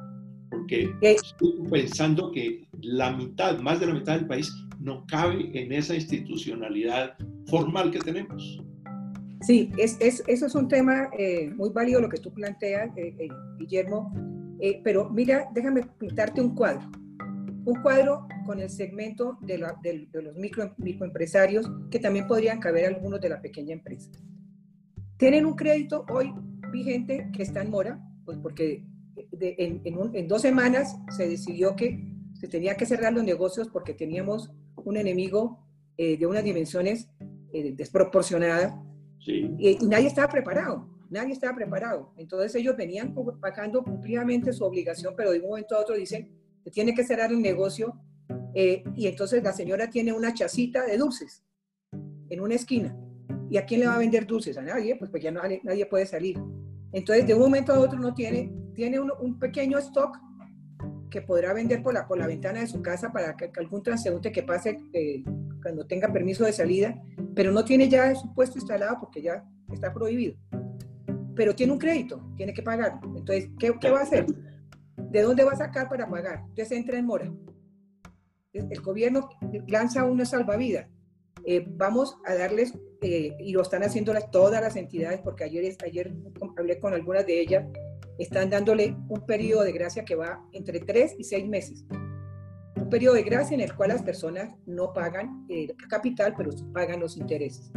Porque 0.53 0.93
estoy 1.01 1.53
pensando 1.71 2.31
que 2.31 2.67
la 2.81 3.11
mitad, 3.11 3.59
más 3.59 3.79
de 3.79 3.87
la 3.87 3.93
mitad 3.93 4.15
del 4.15 4.27
país, 4.27 4.53
no 4.79 5.03
cabe 5.07 5.49
en 5.53 5.71
esa 5.71 5.95
institucionalidad 5.95 7.15
formal 7.47 7.89
que 7.89 7.99
tenemos. 7.99 8.61
Sí, 9.41 9.71
es, 9.77 9.97
es, 9.99 10.23
eso 10.27 10.45
es 10.45 10.55
un 10.55 10.67
tema 10.67 11.09
eh, 11.17 11.49
muy 11.55 11.69
válido 11.69 12.01
lo 12.01 12.09
que 12.09 12.19
tú 12.19 12.31
planteas, 12.31 12.95
eh, 12.97 13.15
eh, 13.19 13.27
Guillermo. 13.57 14.13
pero 14.83 15.09
mira, 15.09 15.49
déjame 15.53 15.81
pintarte 15.99 16.39
un 16.39 16.53
cuadro 16.53 16.89
un 17.65 17.81
cuadro 17.81 18.27
con 18.45 18.59
el 18.59 18.69
segmento 18.69 19.37
de, 19.41 19.57
la, 19.57 19.77
de, 19.81 20.07
de 20.11 20.21
los 20.21 20.35
micro, 20.35 20.73
microempresarios, 20.77 21.69
que 21.89 21.99
también 21.99 22.27
podrían 22.27 22.59
caber 22.59 22.85
algunos 22.85 23.21
de 23.21 23.29
la 23.29 23.41
pequeña 23.41 23.73
empresa. 23.73 24.11
Tienen 25.17 25.45
un 25.45 25.55
crédito 25.55 26.05
hoy 26.09 26.33
vigente 26.71 27.29
que 27.33 27.43
está 27.43 27.61
en 27.61 27.69
mora, 27.69 27.99
pues 28.25 28.37
porque 28.39 28.83
de, 29.33 29.55
en, 29.57 29.81
en, 29.83 29.97
un, 29.97 30.15
en, 30.15 30.27
dos 30.27 30.41
semanas 30.41 30.97
se 31.09 31.27
decidió 31.27 31.75
que 31.75 32.03
se 32.33 32.47
tenía 32.47 32.75
que 32.75 32.85
cerrar 32.85 33.13
los 33.13 33.23
negocios 33.23 33.67
porque 33.69 33.93
teníamos 33.93 34.51
un 34.83 34.97
enemigo 34.97 35.59
eh, 35.97 36.17
de 36.17 36.25
unas 36.25 36.43
dimensiones 36.43 37.09
eh, 37.53 37.73
desproporcionadas 37.75 38.73
sí. 39.19 39.51
y, 39.57 39.83
y 39.83 39.87
nadie 39.87 40.07
estaba 40.07 40.27
preparado 40.27 40.93
nadie 41.13 41.33
estaba 41.33 41.55
preparado. 41.55 42.11
Entonces 42.17 42.53
ellos 42.55 42.75
venían 42.75 43.15
pagando 43.39 43.83
cumplidamente 43.83 44.51
su 44.51 44.65
obligación, 44.65 45.13
pero 45.15 45.31
de 45.31 45.39
un 45.39 45.47
momento 45.47 45.75
a 45.75 45.79
otro 45.79 45.95
dicen, 45.95 46.29
tiene 46.71 46.93
que 46.93 47.03
cerrar 47.03 47.31
el 47.31 47.41
negocio 47.41 47.95
eh, 48.55 48.83
y 48.95 49.07
entonces 49.07 49.43
la 49.43 49.53
señora 49.53 49.89
tiene 49.89 50.11
una 50.11 50.33
chacita 50.33 50.85
de 50.85 50.97
dulces 50.97 51.43
en 52.29 52.41
una 52.41 52.55
esquina. 52.55 52.97
¿Y 53.49 53.57
a 53.57 53.65
quién 53.65 53.81
le 53.81 53.87
va 53.87 53.95
a 53.95 53.99
vender 53.99 54.25
dulces? 54.25 54.57
A 54.57 54.63
nadie, 54.63 54.95
pues, 54.95 55.11
pues 55.11 55.21
ya 55.21 55.31
no, 55.31 55.41
nadie 55.63 55.85
puede 55.85 56.07
salir. 56.07 56.39
Entonces, 56.91 57.27
de 57.27 57.35
un 57.35 57.41
momento 57.41 57.73
a 57.73 57.79
otro 57.79 57.99
no 57.99 58.13
tiene, 58.13 58.51
tiene 58.73 58.99
un, 58.99 59.39
pequeño 59.39 59.77
stock 59.79 60.17
que 61.09 61.21
podrá 61.21 61.53
vender 61.53 61.83
por 61.83 61.93
la, 61.93 62.07
por 62.07 62.17
la 62.17 62.27
ventana 62.27 62.61
de 62.61 62.67
su 62.67 62.81
casa 62.81 63.11
para 63.11 63.35
que, 63.35 63.51
que 63.51 63.59
algún 63.59 63.83
transeúnte 63.83 64.31
que 64.31 64.43
pase 64.43 64.79
eh, 64.93 65.23
cuando 65.61 65.85
tenga 65.85 66.11
permiso 66.11 66.43
de 66.43 66.53
salida, 66.53 67.01
pero 67.35 67.51
no 67.51 67.63
tiene 67.63 67.87
ya 67.87 68.13
su 68.15 68.33
puesto 68.33 68.57
instalado 68.57 68.97
porque 68.99 69.21
ya 69.21 69.43
está 69.71 69.93
prohibido. 69.93 70.35
Pero 71.35 71.55
tiene 71.55 71.73
un 71.73 71.79
crédito, 71.79 72.21
tiene 72.35 72.53
que 72.53 72.61
pagar. 72.61 72.99
Entonces, 73.03 73.49
¿qué, 73.59 73.73
qué 73.79 73.89
va 73.89 73.99
a 73.99 74.03
hacer? 74.03 74.25
¿de 75.13 75.21
dónde 75.21 75.43
va 75.43 75.51
a 75.51 75.57
sacar 75.57 75.87
para 75.87 76.09
pagar? 76.09 76.39
Entonces 76.49 76.71
entra 76.71 76.97
en 76.97 77.05
mora. 77.05 77.31
El 78.51 78.81
gobierno 78.81 79.29
lanza 79.67 80.05
una 80.05 80.25
salvavidas. 80.25 80.87
Eh, 81.45 81.65
vamos 81.67 82.17
a 82.25 82.35
darles, 82.35 82.73
eh, 83.01 83.35
y 83.39 83.51
lo 83.51 83.61
están 83.61 83.83
haciendo 83.83 84.13
las, 84.13 84.31
todas 84.31 84.61
las 84.61 84.75
entidades, 84.75 85.21
porque 85.21 85.43
ayer, 85.43 85.75
ayer 85.83 86.13
hablé 86.57 86.79
con 86.79 86.93
algunas 86.93 87.25
de 87.25 87.41
ellas, 87.41 87.65
están 88.17 88.49
dándole 88.49 88.95
un 89.09 89.25
periodo 89.25 89.63
de 89.63 89.71
gracia 89.71 90.05
que 90.05 90.15
va 90.15 90.43
entre 90.51 90.79
tres 90.79 91.15
y 91.17 91.23
seis 91.23 91.47
meses. 91.47 91.85
Un 92.75 92.89
periodo 92.89 93.15
de 93.15 93.23
gracia 93.23 93.55
en 93.55 93.61
el 93.61 93.75
cual 93.75 93.89
las 93.89 94.03
personas 94.03 94.53
no 94.65 94.93
pagan 94.93 95.45
el 95.49 95.75
capital, 95.89 96.33
pero 96.37 96.51
pagan 96.73 96.99
los 96.99 97.17
intereses. 97.17 97.71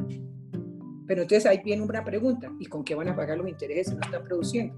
Pero 1.06 1.22
entonces 1.22 1.46
ahí 1.46 1.60
viene 1.64 1.82
una 1.82 2.04
pregunta, 2.04 2.52
¿y 2.58 2.66
con 2.66 2.84
qué 2.84 2.94
van 2.94 3.08
a 3.08 3.16
pagar 3.16 3.38
los 3.38 3.48
intereses 3.48 3.88
si 3.88 3.94
no 3.94 4.00
están 4.00 4.24
produciendo? 4.24 4.74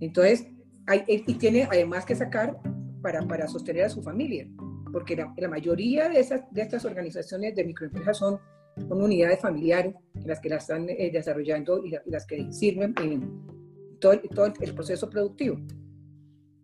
Entonces, 0.00 0.46
hay, 0.86 1.02
y 1.06 1.34
tiene 1.34 1.64
además 1.64 2.04
que 2.04 2.14
sacar 2.14 2.58
para, 3.00 3.22
para 3.26 3.48
sostener 3.48 3.84
a 3.84 3.88
su 3.88 4.02
familia, 4.02 4.46
porque 4.92 5.16
la, 5.16 5.32
la 5.36 5.48
mayoría 5.48 6.08
de, 6.08 6.20
esas, 6.20 6.42
de 6.52 6.62
estas 6.62 6.84
organizaciones 6.84 7.54
de 7.54 7.64
microempresas 7.64 8.18
son, 8.18 8.38
son 8.76 9.02
unidades 9.02 9.40
familiares, 9.40 9.94
las 10.24 10.40
que 10.40 10.50
las 10.50 10.64
están 10.64 10.88
eh, 10.90 11.10
desarrollando 11.10 11.84
y, 11.84 11.96
las 12.06 12.26
que 12.26 12.52
sirven 12.52 12.94
en 13.02 13.63
todo, 13.98 14.20
todo, 14.34 14.52
el 14.60 14.74
proceso 14.74 15.08
productivo. 15.08 15.56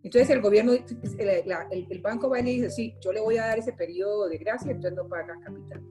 Entonces 0.03 0.29
el 0.31 0.41
gobierno, 0.41 0.73
el, 0.73 1.87
el, 1.89 2.01
banco 2.01 2.29
va 2.29 2.39
y 2.39 2.43
le 2.43 2.51
dice, 2.51 2.71
sí, 2.71 2.95
yo 3.03 3.11
le 3.11 3.21
voy 3.21 3.37
a 3.37 3.45
dar 3.47 3.59
ese 3.59 3.73
periodo 3.73 4.27
de 4.27 4.37
gracia, 4.37 4.71
entonces 4.71 4.97
no 4.97 5.07
paga 5.07 5.39
capital. 5.43 5.81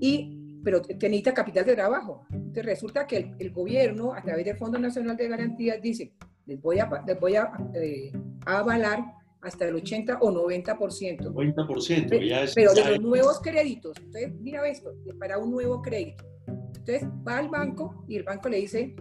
Y 0.00 0.40
pero 0.64 0.80
necesita 0.88 1.34
capital 1.34 1.64
de 1.64 1.74
trabajo. 1.74 2.26
Entonces 2.32 2.64
resulta 2.64 3.06
que 3.06 3.34
el, 3.38 3.50
gobierno, 3.52 4.14
a 4.14 4.22
través 4.22 4.46
del 4.46 4.56
Fondo 4.56 4.78
Nacional 4.78 5.16
de 5.16 5.28
Garantías, 5.28 5.80
dice, 5.80 6.14
les 6.46 6.60
voy 6.60 6.78
a, 6.78 6.88
les 7.06 7.20
voy 7.20 7.36
a, 7.36 7.52
eh, 7.74 8.10
avalar 8.46 9.04
hasta 9.42 9.68
el 9.68 9.74
80 9.74 10.18
o 10.20 10.32
90%. 10.32 11.32
90%, 11.32 12.26
ya 12.26 12.42
es, 12.42 12.54
Pero 12.54 12.72
de 12.72 12.84
los 12.92 13.00
nuevos 13.00 13.40
créditos. 13.40 13.98
Entonces, 13.98 14.32
mira 14.40 14.66
esto, 14.66 14.94
para 15.18 15.38
un 15.38 15.50
nuevo 15.50 15.82
crédito. 15.82 16.24
Entonces 16.46 17.06
va 17.26 17.38
al 17.38 17.48
banco 17.48 18.04
y 18.08 18.16
el 18.16 18.22
banco 18.22 18.48
le 18.48 18.56
dice, 18.58 18.96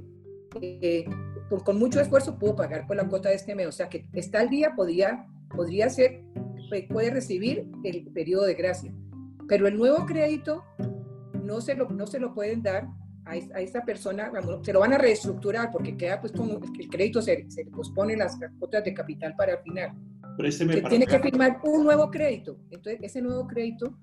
eh, 0.61 1.05
con, 1.59 1.77
mucho 1.77 1.99
esfuerzo 1.99 2.37
pudo 2.37 2.55
pagar 2.55 2.87
por 2.87 2.95
la 2.95 3.07
cuota 3.07 3.29
de 3.29 3.35
este 3.35 3.55
mes. 3.55 3.67
O 3.67 3.71
sea 3.71 3.89
que 3.89 4.05
está 4.13 4.39
al 4.39 4.49
día, 4.49 4.73
podría, 4.75 5.25
podría 5.55 5.89
ser, 5.89 6.23
puede 6.89 7.11
recibir 7.11 7.67
el 7.83 8.07
periodo 8.13 8.45
de 8.45 8.53
gracia. 8.55 8.93
Pero 9.47 9.67
el 9.67 9.77
nuevo 9.77 10.05
crédito 10.05 10.63
no 11.43 11.61
se 11.61 11.75
lo, 11.75 11.89
no 11.89 12.07
se 12.07 12.19
lo 12.19 12.33
pueden 12.33 12.63
dar 12.63 12.87
a, 13.25 13.35
esa 13.37 13.81
persona, 13.81 14.31
se 14.63 14.73
lo 14.73 14.79
van 14.79 14.93
a 14.93 14.97
reestructurar 14.97 15.71
porque 15.71 15.95
queda 15.95 16.19
pues 16.19 16.33
como 16.33 16.59
el 16.79 16.89
crédito 16.89 17.21
se, 17.21 17.45
se 17.49 17.65
pospone 17.65 18.17
las 18.17 18.37
cuotas 18.59 18.83
de 18.83 18.93
capital 18.93 19.33
para 19.35 19.53
el 19.53 19.59
final. 19.59 19.91
tiene 20.89 21.05
que 21.05 21.19
firmar 21.19 21.59
un 21.63 21.83
nuevo 21.83 22.09
crédito. 22.09 22.57
Entonces, 22.69 22.99
ese 23.01 23.21
nuevo 23.21 23.47
crédito 23.47 23.97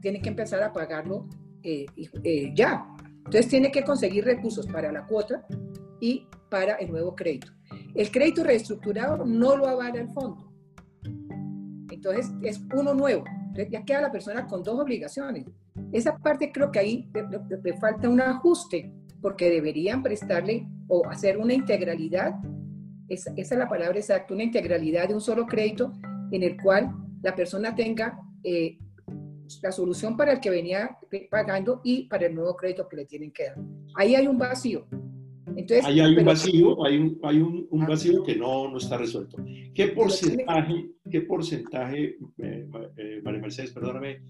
tiene 0.00 0.20
que 0.22 0.28
empezar 0.28 0.62
a 0.62 0.72
pagarlo 0.72 1.28
eh, 1.62 1.86
eh, 2.24 2.52
ya. 2.54 2.86
Entonces, 3.18 3.48
tiene 3.48 3.70
que 3.70 3.84
conseguir 3.84 4.24
recursos 4.24 4.66
para 4.66 4.90
la 4.90 5.06
cuota 5.06 5.44
y 6.02 6.26
para 6.50 6.74
el 6.74 6.90
nuevo 6.90 7.16
crédito. 7.16 7.50
El 7.94 8.10
crédito 8.10 8.44
reestructurado 8.44 9.24
no 9.24 9.56
lo 9.56 9.66
avala 9.66 10.00
el 10.00 10.10
fondo. 10.10 10.52
Entonces, 11.90 12.30
es 12.42 12.60
uno 12.74 12.92
nuevo. 12.92 13.24
Ya 13.70 13.84
queda 13.84 14.02
la 14.02 14.12
persona 14.12 14.46
con 14.46 14.62
dos 14.62 14.78
obligaciones 14.78 15.46
esa 15.92 16.16
parte 16.18 16.52
creo 16.52 16.70
que 16.70 16.78
ahí 16.78 17.10
le, 17.62 17.72
falta 17.74 18.08
un 18.08 18.20
ajuste, 18.20 18.92
porque 19.20 19.50
deberían 19.50 20.02
prestarle 20.02 20.66
o 20.88 21.06
hacer 21.08 21.38
una 21.38 21.54
integralidad, 21.54 22.34
esa, 23.08 23.32
es 23.36 23.50
la 23.52 23.68
palabra 23.68 23.98
exacta, 23.98 24.34
una 24.34 24.42
integralidad 24.42 25.08
de 25.08 25.14
un 25.14 25.20
solo 25.20 25.46
crédito 25.46 25.92
en 26.30 26.42
el 26.42 26.60
cual 26.60 26.90
la 27.22 27.34
persona 27.34 27.74
tenga 27.74 28.18
eh, 28.42 28.78
la 29.62 29.70
solución 29.70 30.16
para 30.16 30.32
el 30.32 30.40
que 30.40 30.50
venía 30.50 30.98
pagando 31.30 31.80
y 31.84 32.08
para 32.08 32.26
el 32.26 32.34
nuevo 32.34 32.56
crédito 32.56 32.88
que 32.88 32.96
le 32.96 33.04
tienen 33.04 33.32
que 33.32 33.46
dar. 33.46 33.58
Ahí 33.96 34.14
hay 34.14 34.26
un 34.26 34.38
vacío. 34.38 34.86
Entonces, 35.56 35.84
Ahí 35.84 36.00
hay 36.00 36.16
un 36.16 36.24
vacío, 36.24 36.84
hay 36.84 36.96
un, 36.98 37.18
hay 37.22 37.38
un, 37.38 37.66
un 37.70 37.86
vacío 37.86 38.22
que 38.22 38.36
no, 38.36 38.68
no, 38.70 38.78
está 38.78 38.96
resuelto. 38.96 39.36
¿Qué 39.74 39.88
porcentaje, 39.88 40.90
qué 41.10 41.20
porcentaje 41.22 42.16
eh, 42.38 42.66
eh, 42.96 43.20
María 43.22 43.40
Mercedes, 43.40 43.72
perdóname, 43.72 44.20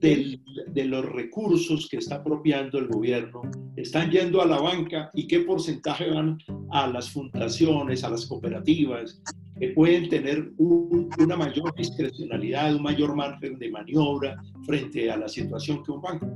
de 0.00 0.84
los 0.86 1.04
recursos 1.04 1.88
que 1.88 1.98
está 1.98 2.16
apropiando 2.16 2.78
el 2.78 2.88
gobierno 2.88 3.42
están 3.76 4.10
yendo 4.10 4.40
a 4.40 4.46
la 4.46 4.58
banca 4.58 5.10
y 5.12 5.26
qué 5.26 5.40
porcentaje 5.40 6.10
van 6.10 6.38
a 6.70 6.86
las 6.86 7.10
fundaciones, 7.10 8.02
a 8.02 8.10
las 8.10 8.26
cooperativas, 8.26 9.22
que 9.58 9.68
pueden 9.68 10.08
tener 10.08 10.52
una 10.56 11.36
mayor 11.36 11.74
discrecionalidad, 11.76 12.74
un 12.74 12.82
mayor 12.82 13.14
margen 13.14 13.58
de 13.58 13.70
maniobra 13.70 14.42
frente 14.64 15.10
a 15.10 15.18
la 15.18 15.28
situación 15.28 15.82
que 15.82 15.92
un 15.92 16.00
banco. 16.00 16.26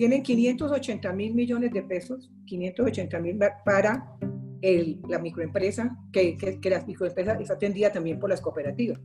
Tienen 0.00 0.22
580 0.22 1.12
mil 1.12 1.34
millones 1.34 1.74
de 1.74 1.82
pesos, 1.82 2.30
580 2.46 3.20
mil 3.20 3.38
para 3.66 4.16
el, 4.62 4.98
la 5.10 5.18
microempresa, 5.18 5.94
que, 6.10 6.38
que, 6.38 6.58
que 6.58 6.70
las 6.70 6.86
microempresas 6.86 7.38
es 7.38 7.50
atendida 7.50 7.92
también 7.92 8.18
por 8.18 8.30
las 8.30 8.40
cooperativas. 8.40 8.98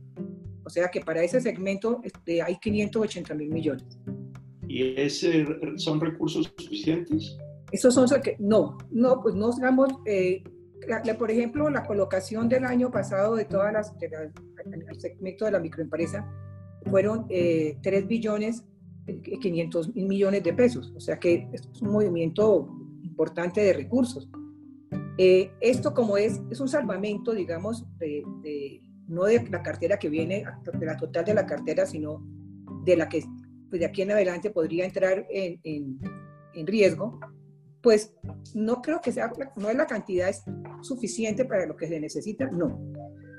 O 0.64 0.70
sea 0.70 0.88
que 0.88 1.02
para 1.02 1.22
ese 1.22 1.38
segmento 1.42 2.00
este, 2.02 2.40
hay 2.40 2.56
580 2.56 3.34
mil 3.34 3.50
millones. 3.50 3.98
¿Y 4.68 4.98
ese 4.98 5.44
son 5.76 6.00
recursos 6.00 6.50
suficientes? 6.56 7.36
Esos 7.72 7.92
son, 7.92 8.06
no, 8.38 8.78
no, 8.90 9.20
pues 9.20 9.34
no 9.34 9.52
digamos, 9.52 9.90
eh, 10.06 10.42
por 11.18 11.30
ejemplo, 11.30 11.68
la 11.68 11.84
colocación 11.84 12.48
del 12.48 12.64
año 12.64 12.90
pasado 12.90 13.36
de 13.36 13.44
todas 13.44 13.70
las, 13.70 13.94
el 14.00 14.98
segmento 14.98 15.44
de 15.44 15.50
la 15.50 15.60
microempresa 15.60 16.26
fueron 16.86 17.26
3 17.28 17.76
eh, 17.84 18.02
billones 18.08 18.64
500 19.06 19.94
mil 19.94 20.06
millones 20.06 20.42
de 20.42 20.52
pesos, 20.52 20.92
o 20.96 21.00
sea 21.00 21.18
que 21.18 21.48
es 21.52 21.68
un 21.80 21.92
movimiento 21.92 22.68
importante 23.02 23.60
de 23.60 23.72
recursos. 23.72 24.28
Eh, 25.18 25.52
esto 25.60 25.94
como 25.94 26.16
es, 26.16 26.40
es 26.50 26.60
un 26.60 26.68
salvamento, 26.68 27.32
digamos, 27.32 27.86
de, 27.98 28.22
no 29.08 29.24
de 29.24 29.48
la 29.48 29.62
cartera 29.62 29.98
que 29.98 30.08
viene, 30.08 30.44
de 30.78 30.86
la 30.86 30.96
total 30.96 31.24
de 31.24 31.34
la 31.34 31.46
cartera, 31.46 31.86
sino 31.86 32.22
de 32.84 32.96
la 32.96 33.08
que 33.08 33.24
pues, 33.70 33.80
de 33.80 33.86
aquí 33.86 34.02
en 34.02 34.10
adelante 34.10 34.50
podría 34.50 34.84
entrar 34.84 35.26
en, 35.30 35.60
en, 35.62 36.66
riesgo, 36.66 37.20
pues 37.82 38.14
no 38.54 38.80
creo 38.80 39.00
que 39.00 39.12
sea, 39.12 39.30
no 39.56 39.68
es 39.68 39.76
la 39.76 39.86
cantidad 39.86 40.34
suficiente 40.82 41.44
para 41.44 41.66
lo 41.66 41.76
que 41.76 41.86
se 41.86 42.00
necesita, 42.00 42.46
no. 42.50 42.80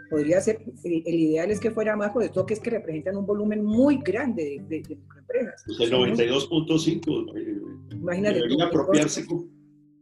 Podría 0.09 0.41
ser, 0.41 0.59
el, 0.83 1.03
ideal 1.05 1.51
es 1.51 1.59
que 1.59 1.71
fuera 1.71 1.95
más, 1.95 2.11
por 2.11 2.27
todo 2.29 2.45
que 2.45 2.53
es 2.53 2.59
que 2.59 2.69
representan 2.69 3.17
un 3.17 3.25
volumen 3.25 3.63
muy 3.63 3.97
grande 3.97 4.61
de, 4.67 4.79
de, 4.79 4.95
microempresas. 4.95 5.63
Pues 5.65 5.79
el 5.79 5.91
92.5, 5.91 7.93
imagínate. 7.93 8.35
Debería 8.35 8.65
apropiarse 8.65 9.25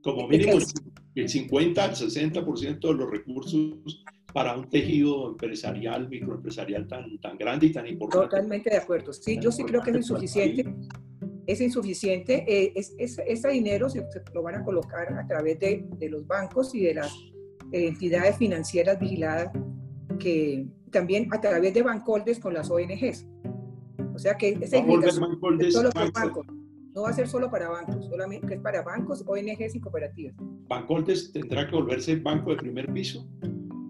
como, 0.01 0.27
mínimo 0.27 0.59
el 1.15 1.29
50 1.29 1.83
al 1.83 1.95
60% 1.95 2.79
de 2.79 2.93
los 2.93 3.09
recursos 3.09 4.03
para 4.33 4.55
un 4.55 4.69
tejido 4.69 5.29
empresarial, 5.29 6.09
microempresarial 6.09 6.87
tan, 6.87 7.17
tan 7.19 7.37
grande 7.37 7.67
y 7.67 7.71
tan 7.71 7.87
importante. 7.87 8.27
Totalmente 8.27 8.69
de 8.69 8.77
acuerdo. 8.77 9.13
Sí, 9.13 9.39
yo 9.41 9.51
sí 9.51 9.63
creo 9.63 9.81
que 9.81 9.91
es 9.91 9.97
insuficiente. 9.97 10.75
Es 11.47 11.61
insuficiente. 11.61 12.43
Eh, 12.47 12.73
es, 12.75 12.93
ese 12.97 13.49
dinero 13.49 13.89
se, 13.89 14.05
lo 14.33 14.43
van 14.43 14.55
a 14.55 14.63
colocar 14.63 15.13
a 15.13 15.25
través 15.25 15.59
de, 15.59 15.85
de 15.97 16.09
los 16.09 16.27
bancos 16.27 16.75
y 16.75 16.81
de 16.81 16.95
las 16.95 17.13
entidades 17.71 18.37
financieras 18.37 18.99
vigiladas, 18.99 19.51
que 20.17 20.67
también 20.91 21.27
a 21.31 21.41
través 21.41 21.73
de 21.73 21.83
bancoldes 21.83 22.39
con 22.39 22.53
las 22.53 22.69
ONGs. 22.69 23.27
O 24.13 24.19
sea 24.19 24.35
que 24.35 24.57
esa 24.61 24.77
implicación 24.77 25.37
solo 25.71 25.89
bancos. 26.13 26.45
No 26.93 27.01
va 27.01 27.09
a 27.09 27.13
ser 27.13 27.27
solo 27.27 27.51
para 27.51 27.67
bancos, 27.67 28.05
solamente 28.05 28.53
es 28.53 28.61
para 28.61 28.81
bancos, 28.81 29.21
ONGs 29.27 29.75
y 29.75 29.79
cooperativas. 29.81 30.33
¿Bancoldes 30.69 31.33
tendrá 31.33 31.67
que 31.67 31.75
volverse 31.75 32.15
banco 32.15 32.51
de 32.51 32.55
primer 32.55 32.91
piso? 32.93 33.27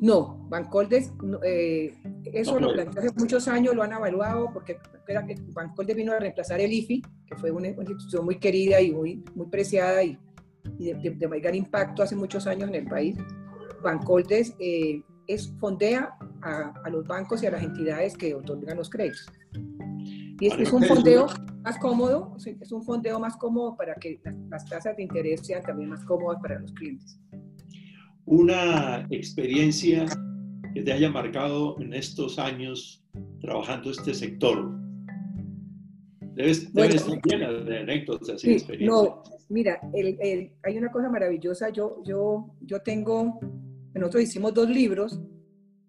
No, 0.01 0.45
Bancoldes, 0.49 1.13
eh, 1.43 1.93
eso 2.25 2.59
lo 2.59 2.73
planteó 2.73 3.01
hace 3.01 3.11
muchos 3.17 3.47
años, 3.47 3.75
lo 3.75 3.83
han 3.83 3.93
evaluado 3.93 4.49
porque 4.51 4.77
era 5.07 5.25
que 5.25 5.35
Bancoldes 5.53 5.95
vino 5.95 6.11
a 6.11 6.19
reemplazar 6.19 6.59
el 6.59 6.73
IFI, 6.73 7.01
que 7.27 7.35
fue 7.35 7.51
una, 7.51 7.69
institución 7.69 8.25
muy 8.25 8.37
querida 8.37 8.81
y 8.81 8.91
muy, 8.91 9.23
muy 9.35 9.47
preciada 9.47 10.03
y, 10.03 10.17
de, 10.79 11.27
mayor 11.27 11.55
impacto 11.55 12.03
hace 12.03 12.15
muchos 12.15 12.47
años 12.47 12.69
en 12.69 12.75
el 12.75 12.85
país. 12.87 13.15
Bancoldes 13.83 14.55
eh, 14.59 15.01
es, 15.27 15.53
fondea 15.59 16.15
a, 16.41 16.89
los 16.89 17.07
bancos 17.07 17.43
y 17.43 17.47
a 17.47 17.51
las 17.51 17.63
entidades 17.63 18.17
que 18.17 18.33
otorgan 18.35 18.77
los 18.77 18.89
créditos. 18.89 19.25
Y 20.39 20.47
es, 20.47 20.71
un 20.73 20.83
fondeo 20.83 21.27
más 21.63 21.77
cómodo, 21.79 22.35
es 22.45 22.71
un 22.71 22.83
fondeo 22.83 23.19
más 23.19 23.37
cómodo 23.37 23.75
para 23.77 23.95
que 23.95 24.21
las 24.49 24.65
tasas 24.65 24.97
de 24.97 25.03
interés 25.03 25.45
sean 25.45 25.63
también 25.63 25.89
más 25.89 26.03
cómodas 26.05 26.41
para 26.41 26.59
los 26.59 26.73
clientes 26.73 27.19
una 28.25 29.07
experiencia 29.11 30.05
que 30.73 30.81
te 30.81 30.91
haya 30.91 31.09
marcado 31.09 31.79
en 31.79 31.93
estos 31.93 32.37
años 32.39 33.03
trabajando 33.39 33.91
este 33.91 34.13
sector. 34.13 34.71
Debes, 36.33 36.63
estar 36.75 37.21
llena 37.23 37.51
de 37.51 37.79
anécdotas 37.79 38.43
y 38.43 38.53
experiencias. 38.53 38.89
No, 38.89 39.23
mira, 39.47 39.79
hay 39.93 40.77
una 40.77 40.91
cosa 40.91 41.09
maravillosa. 41.09 41.69
Yo, 41.69 42.03
yo, 42.03 42.53
yo 42.61 42.81
tengo 42.81 43.39
nosotros 43.99 44.23
hicimos 44.23 44.53
dos 44.53 44.69
libros, 44.69 45.19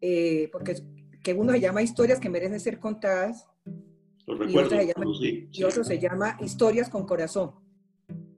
eh, 0.00 0.48
porque 0.52 0.76
que 1.22 1.34
uno 1.34 1.52
se 1.52 1.60
llama 1.60 1.82
Historias 1.82 2.20
que 2.20 2.30
merecen 2.30 2.60
ser 2.60 2.78
contadas 2.78 3.46
y, 4.26 4.56
otro 4.56 4.70
se 4.70 4.86
llama, 4.86 5.06
y 5.52 5.64
otro 5.64 5.84
se 5.84 5.98
llama 5.98 6.36
Historias 6.40 6.88
con 6.88 7.04
corazón. 7.04 7.52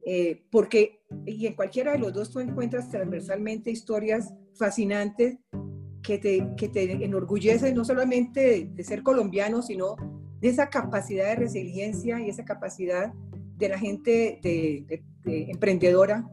Eh, 0.04 0.46
porque 0.50 1.02
y 1.26 1.46
en 1.46 1.54
cualquiera 1.54 1.92
de 1.92 1.98
los 1.98 2.14
dos 2.14 2.30
tú 2.30 2.40
encuentras 2.40 2.90
transversalmente 2.90 3.70
historias 3.70 4.32
fascinantes 4.54 5.36
que 6.02 6.16
te, 6.16 6.48
que 6.56 6.68
te 6.68 7.04
enorgullecen 7.04 7.74
no 7.74 7.84
solamente 7.84 8.70
de, 8.72 8.84
ser 8.84 9.02
colombiano, 9.02 9.60
sino 9.60 9.96
de 10.40 10.48
esa 10.48 10.70
capacidad 10.70 11.26
de 11.26 11.36
resiliencia 11.36 12.20
y 12.20 12.30
esa 12.30 12.44
capacidad 12.44 13.12
de 13.56 13.68
la 13.68 13.78
gente 13.78 14.38
de, 14.42 15.02
emprendedora 15.24 16.30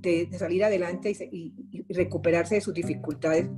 de, 0.00 0.28
salir 0.38 0.64
adelante 0.64 1.12
y, 1.30 1.52
recuperarse 1.92 2.56
de 2.56 2.60
sus 2.60 2.74
dificultades 2.74 3.48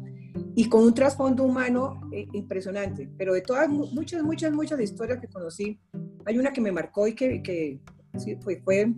y 0.55 0.69
con 0.69 0.85
un 0.85 0.95
trasfondo 0.95 1.45
humano 1.45 2.01
eh, 2.13 2.27
impresionante. 2.33 3.09
Pero 3.17 3.35
de 3.35 3.43
todas, 3.43 3.69
muchas, 3.69 4.23
muchas, 4.23 4.53
muchas 4.53 4.81
historias 4.81 5.21
que 5.21 5.29
conocí, 5.29 5.79
hay 6.25 6.39
una 6.39 6.53
que 6.53 6.61
me 6.61 6.73
marcó 6.73 7.07
y 7.07 7.15
que, 7.15 7.43
que 7.43 7.81
sí, 8.19 8.37
fue, 8.37 8.61
fue, 8.63 8.93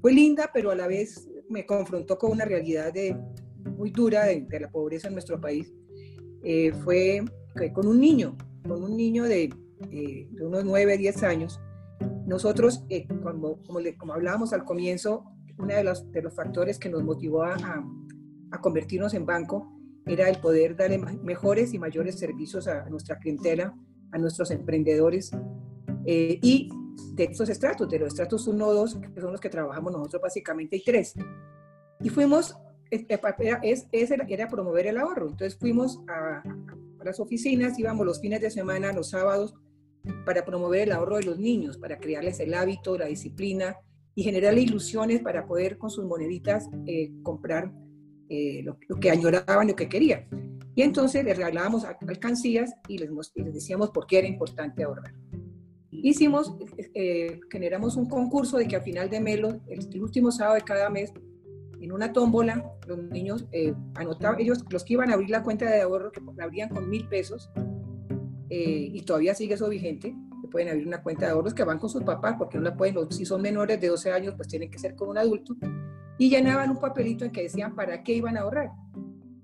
fue 0.00 0.12
linda, 0.12 0.50
pero 0.52 0.70
a 0.70 0.74
la 0.74 0.86
vez 0.86 1.28
me 1.48 1.66
confrontó 1.66 2.18
con 2.18 2.32
una 2.32 2.44
realidad 2.44 2.92
de, 2.92 3.16
muy 3.76 3.90
dura 3.90 4.24
de, 4.24 4.46
la 4.60 4.70
pobreza 4.70 5.08
en 5.08 5.14
nuestro 5.14 5.40
país. 5.40 5.72
Eh, 6.42 6.72
fue 6.84 7.22
con 7.72 7.86
un 7.86 8.00
niño, 8.00 8.36
con 8.66 8.82
un 8.82 8.96
niño 8.96 9.24
de, 9.24 9.44
eh, 9.90 10.28
de 10.30 10.46
unos 10.46 10.64
9, 10.64 10.98
10 10.98 11.22
años. 11.22 11.60
Nosotros, 12.26 12.84
como, 13.22 13.62
como, 13.62 13.80
le, 13.80 13.96
como 13.96 14.14
hablábamos 14.14 14.52
al 14.52 14.64
comienzo, 14.64 15.24
uno 15.58 15.74
de 15.74 15.84
los, 15.84 16.10
de 16.10 16.22
los 16.22 16.34
factores 16.34 16.78
que 16.78 16.88
nos 16.88 17.04
motivó 17.04 17.44
a 17.44 17.84
convertirnos 18.60 19.14
en 19.14 19.26
banco 19.26 19.74
era 20.06 20.28
el 20.28 20.38
poder 20.38 20.76
darle 20.76 20.98
mejores 20.98 21.72
y 21.72 21.78
mayores 21.78 22.18
servicios 22.18 22.68
a 22.68 22.88
nuestra 22.90 23.18
clientela, 23.18 23.74
a 24.12 24.18
nuestros 24.18 24.50
emprendedores 24.50 25.32
eh, 26.04 26.38
y 26.42 26.70
de 27.12 27.24
estos 27.24 27.48
estratos, 27.48 27.88
de 27.88 27.98
los 27.98 28.08
estratos 28.08 28.46
1, 28.46 28.72
2, 28.72 28.96
que 29.14 29.20
son 29.20 29.32
los 29.32 29.40
que 29.40 29.48
trabajamos 29.48 29.92
nosotros 29.92 30.22
básicamente, 30.22 30.76
y 30.76 30.84
3. 30.84 31.14
Y 32.00 32.08
fuimos, 32.10 32.56
eh, 32.90 33.06
eh, 33.08 34.26
era, 34.28 34.48
promover 34.48 34.86
el 34.86 34.98
ahorro. 34.98 35.30
Entonces 35.30 35.58
fuimos 35.58 36.00
a, 36.08 36.42
a 37.00 37.04
las 37.04 37.18
oficinas, 37.18 37.78
íbamos 37.78 38.04
los 38.04 38.20
fines 38.20 38.40
de 38.40 38.50
semana, 38.50 38.92
los 38.92 39.10
sábados, 39.10 39.54
para 40.26 40.44
promover 40.44 40.82
el 40.82 40.92
ahorro 40.92 41.16
de 41.16 41.22
los 41.22 41.38
niños, 41.38 41.78
para 41.78 41.98
crearles 41.98 42.38
el 42.40 42.52
hábito, 42.52 42.98
la 42.98 43.06
disciplina 43.06 43.76
y 44.14 44.22
generarle 44.22 44.60
ilusiones 44.60 45.22
para 45.22 45.46
poder 45.46 45.78
con 45.78 45.88
sus 45.88 46.04
moneditas 46.04 46.68
comprar 47.22 47.72
eh, 48.28 48.62
lo, 48.62 48.78
que 48.78 49.10
añoraban, 49.10 49.68
lo 49.68 49.76
que 49.76 49.88
querían. 49.88 50.26
Y 50.74 50.82
entonces 50.82 51.24
les 51.24 51.36
regalábamos 51.36 51.84
alcancías 51.84 52.74
y 52.88 52.98
les, 52.98 53.10
les 53.34 53.54
decíamos 53.54 53.90
por 53.90 54.06
qué 54.06 54.18
era 54.18 54.28
importante 54.28 54.82
ahorrar. 54.82 55.12
Hicimos, 55.90 56.56
eh, 56.94 57.40
generamos 57.50 57.96
un 57.96 58.08
concurso 58.08 58.58
de 58.58 58.66
que 58.66 58.76
al 58.76 58.82
final 58.82 59.08
de 59.08 59.20
mes, 59.20 59.40
el, 59.68 60.02
último 60.02 60.30
sábado 60.32 60.56
de 60.56 60.62
cada 60.62 60.90
mes, 60.90 61.12
en 61.80 61.92
una 61.92 62.12
tómbola, 62.12 62.72
los 62.86 62.98
niños 63.04 63.46
eh, 63.52 63.74
anotaban, 63.94 64.40
ellos, 64.40 64.64
los 64.70 64.84
que 64.84 64.94
iban 64.94 65.10
a 65.10 65.14
abrir 65.14 65.30
la 65.30 65.42
cuenta 65.42 65.70
de 65.70 65.82
ahorro, 65.82 66.10
que 66.10 66.20
la 66.36 66.44
abrían 66.44 66.70
con 66.70 66.88
mil 66.88 67.06
pesos, 67.08 67.50
y 68.56 69.02
todavía 69.02 69.34
sigue 69.34 69.54
eso 69.54 69.68
vigente, 69.68 70.14
que 70.40 70.48
pueden 70.48 70.68
abrir 70.68 70.86
una 70.86 71.02
cuenta 71.02 71.26
de 71.26 71.32
ahorros 71.32 71.54
que 71.54 71.64
van 71.64 71.78
con 71.78 71.90
sus 71.90 72.04
papás, 72.04 72.36
porque 72.38 72.56
no 72.56 72.64
la 72.64 72.76
pueden, 72.76 73.10
si 73.10 73.24
son 73.24 73.42
menores 73.42 73.80
de 73.80 73.88
12 73.88 74.12
años, 74.12 74.34
pues 74.36 74.46
tienen 74.46 74.70
que 74.70 74.78
ser 74.78 74.94
con 74.94 75.08
un 75.08 75.18
adulto, 75.18 75.56
y 76.18 76.30
llenaban 76.30 76.70
un 76.70 76.78
papelito 76.78 77.24
en 77.24 77.32
que 77.32 77.42
decían 77.42 77.74
para 77.74 78.02
qué 78.02 78.14
iban 78.14 78.36
a 78.36 78.40
ahorrar. 78.40 78.70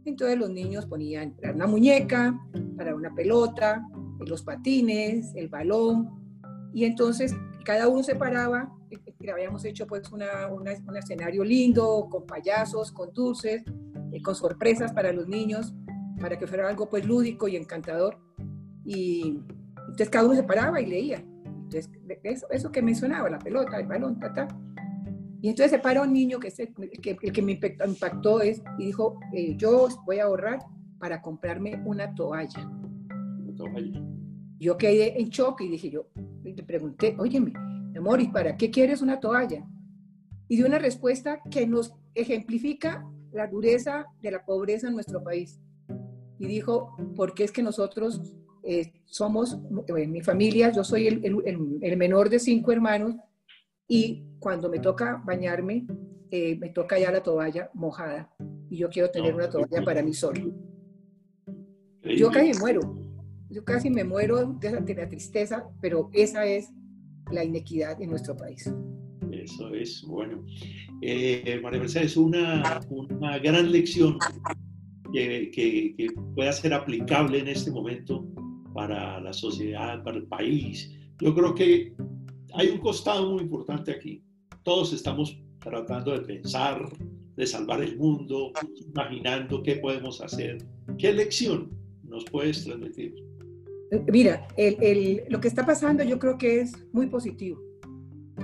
Entonces 0.05 0.39
los 0.39 0.51
niños 0.51 0.87
ponían 0.87 1.33
para 1.33 1.53
una 1.53 1.67
muñeca, 1.67 2.39
para 2.77 2.95
una 2.95 3.15
pelota, 3.15 3.87
los 4.21 4.43
patines, 4.43 5.33
el 5.35 5.49
balón, 5.49 6.11
y 6.73 6.85
entonces 6.85 7.35
cada 7.65 7.89
uno 7.89 8.03
se 8.03 8.15
paraba, 8.15 8.73
habíamos 9.31 9.65
hecho 9.65 9.87
pues 9.87 10.11
una, 10.13 10.49
un 10.49 10.97
escenario 10.97 11.45
lindo, 11.45 12.09
con 12.11 12.27
payasos, 12.27 12.91
con 12.93 13.13
dulces, 13.13 13.63
eh, 14.13 14.23
con 14.23 14.35
sorpresas 14.35 14.93
para 14.93 15.13
los 15.13 15.29
niños, 15.29 15.75
para 16.21 16.39
que 16.39 16.47
fuera 16.47 16.69
algo 16.69 16.89
pues 16.89 17.05
lúdico 17.05 17.49
y 17.49 17.57
encantador. 17.57 18.19
Y 18.85 19.41
entonces 19.77 20.11
cada 20.11 20.25
uno 20.25 20.35
se 20.35 20.43
paraba 20.43 20.81
y 20.81 20.87
leía. 20.87 21.25
Entonces, 21.45 21.91
eso, 22.23 22.47
eso 22.51 22.73
que 22.73 22.83
mencionaba, 22.83 23.29
la 23.31 23.39
pelota, 23.39 23.79
el 23.79 23.87
balón, 23.87 24.19
ta, 24.19 24.33
ta. 24.33 24.49
Y 25.43 25.49
entonces 25.49 25.71
se 25.71 25.79
para 25.79 26.03
un 26.03 26.13
niño 26.13 26.39
que, 26.39 26.49
es 26.49 26.59
el, 26.61 26.75
que, 26.75 27.17
el 27.21 27.33
que 27.33 27.43
me 27.43 27.53
impactó 27.53 28.41
es, 28.41 28.63
y 28.79 28.87
dijo, 28.87 29.19
eh, 29.33 29.57
yo 29.57 29.89
voy 30.05 30.19
a 30.19 30.25
ahorrar 30.25 30.59
para 30.99 31.23
comprarme 31.23 31.83
una 31.87 32.15
toalla. 32.15 32.69
Una 32.69 33.57
toalla. 33.57 34.03
Yo 34.59 34.77
quedé 34.77 35.19
en 35.19 35.31
shock 35.31 35.63
y 35.63 35.69
dije 35.69 35.91
yo, 35.91 36.07
le 36.45 36.63
pregunté, 36.63 37.17
óyeme, 37.19 37.55
amor, 37.97 38.21
¿y 38.21 38.29
para 38.29 38.57
qué 38.57 38.71
quieres 38.71 39.01
una 39.01 39.19
toalla? 39.19 39.67
Y 40.49 40.57
dio 40.57 40.67
una 40.67 40.79
respuesta 40.79 41.41
que 41.51 41.67
nos 41.67 41.95
ejemplifica 42.15 43.07
la 43.33 43.47
dureza 43.47 44.07
de 44.21 44.33
la 44.33 44.45
pobreza 44.45 44.89
en 44.89 44.95
nuestro 44.95 45.23
país. 45.23 45.59
Y 46.39 46.47
dijo, 46.47 46.95
porque 47.17 47.45
es 47.45 47.53
que 47.53 47.63
nosotros 47.63 48.35
eh, 48.63 48.93
somos, 49.07 49.59
en 49.89 49.97
eh, 49.97 50.07
mi 50.07 50.21
familia, 50.21 50.71
yo 50.71 50.85
soy 50.85 51.07
el, 51.07 51.25
el, 51.25 51.79
el 51.81 51.97
menor 51.97 52.29
de 52.29 52.39
cinco 52.39 52.73
hermanos, 52.73 53.17
y 53.91 54.23
cuando 54.39 54.71
me 54.71 54.79
toca 54.79 55.21
bañarme, 55.27 55.85
eh, 56.31 56.57
me 56.61 56.69
toca 56.69 56.97
ya 56.97 57.11
la 57.11 57.25
toalla 57.25 57.71
mojada 57.75 58.31
y 58.71 58.77
yo 58.77 58.89
quiero 58.89 59.11
tener 59.11 59.35
una 59.35 59.51
toalla 59.51 59.85
para 59.85 60.01
mí 60.01 60.15
solo. 60.15 60.55
Yo 62.05 62.31
casi 62.31 62.57
muero, 62.61 62.81
yo 63.51 63.65
casi 63.65 63.91
me 63.91 64.05
muero 64.05 64.47
de 64.61 64.95
la, 64.95 65.09
tristeza, 65.09 65.69
pero 65.83 66.09
esa 66.13 66.47
es 66.47 66.71
la 67.33 67.43
inequidad 67.43 68.01
en 68.01 68.11
nuestro 68.11 68.37
país. 68.37 68.73
Eso 69.33 69.75
es, 69.75 70.05
bueno. 70.07 70.47
Eh, 71.03 71.59
María 71.61 71.81
Mercedes, 71.81 72.17
una, 72.17 72.81
una 72.91 73.39
gran 73.41 73.73
lección 73.73 74.19
que, 75.13 75.51
que, 75.51 75.95
que, 75.97 76.07
pueda 76.37 76.53
ser 76.53 76.75
aplicable 76.75 77.41
en 77.41 77.49
este 77.49 77.73
momento 77.73 78.25
para 78.73 79.21
la 79.21 79.33
sociedad, 79.33 80.01
para 80.05 80.19
el 80.19 80.29
país. 80.29 80.97
Yo 81.21 81.35
creo 81.35 81.55
que 81.57 81.93
hay 82.55 82.69
un 82.69 82.79
costado 82.79 83.31
muy 83.31 83.43
importante 83.43 83.93
aquí. 83.93 84.23
Todos 84.63 84.93
estamos 84.93 85.39
tratando 85.61 86.13
de 86.13 86.21
pensar, 86.21 86.89
de 87.37 87.47
salvar 87.47 87.83
el 87.83 87.97
mundo, 87.97 88.53
imaginando 88.77 89.63
qué 89.63 89.77
podemos 89.77 90.21
hacer. 90.21 90.59
¿Qué 90.99 91.13
lección 91.13 91.71
nos 92.03 92.25
puedes 92.25 92.65
transmitir? 92.65 93.15
Mira, 94.13 94.47
lo 95.29 95.41
que 95.41 95.49
está 95.49 95.67
pasando 95.67 96.05
yo 96.05 96.19
creo 96.19 96.39
que 96.39 96.61
es 96.61 96.73
muy 96.93 97.07
positivo. 97.07 97.61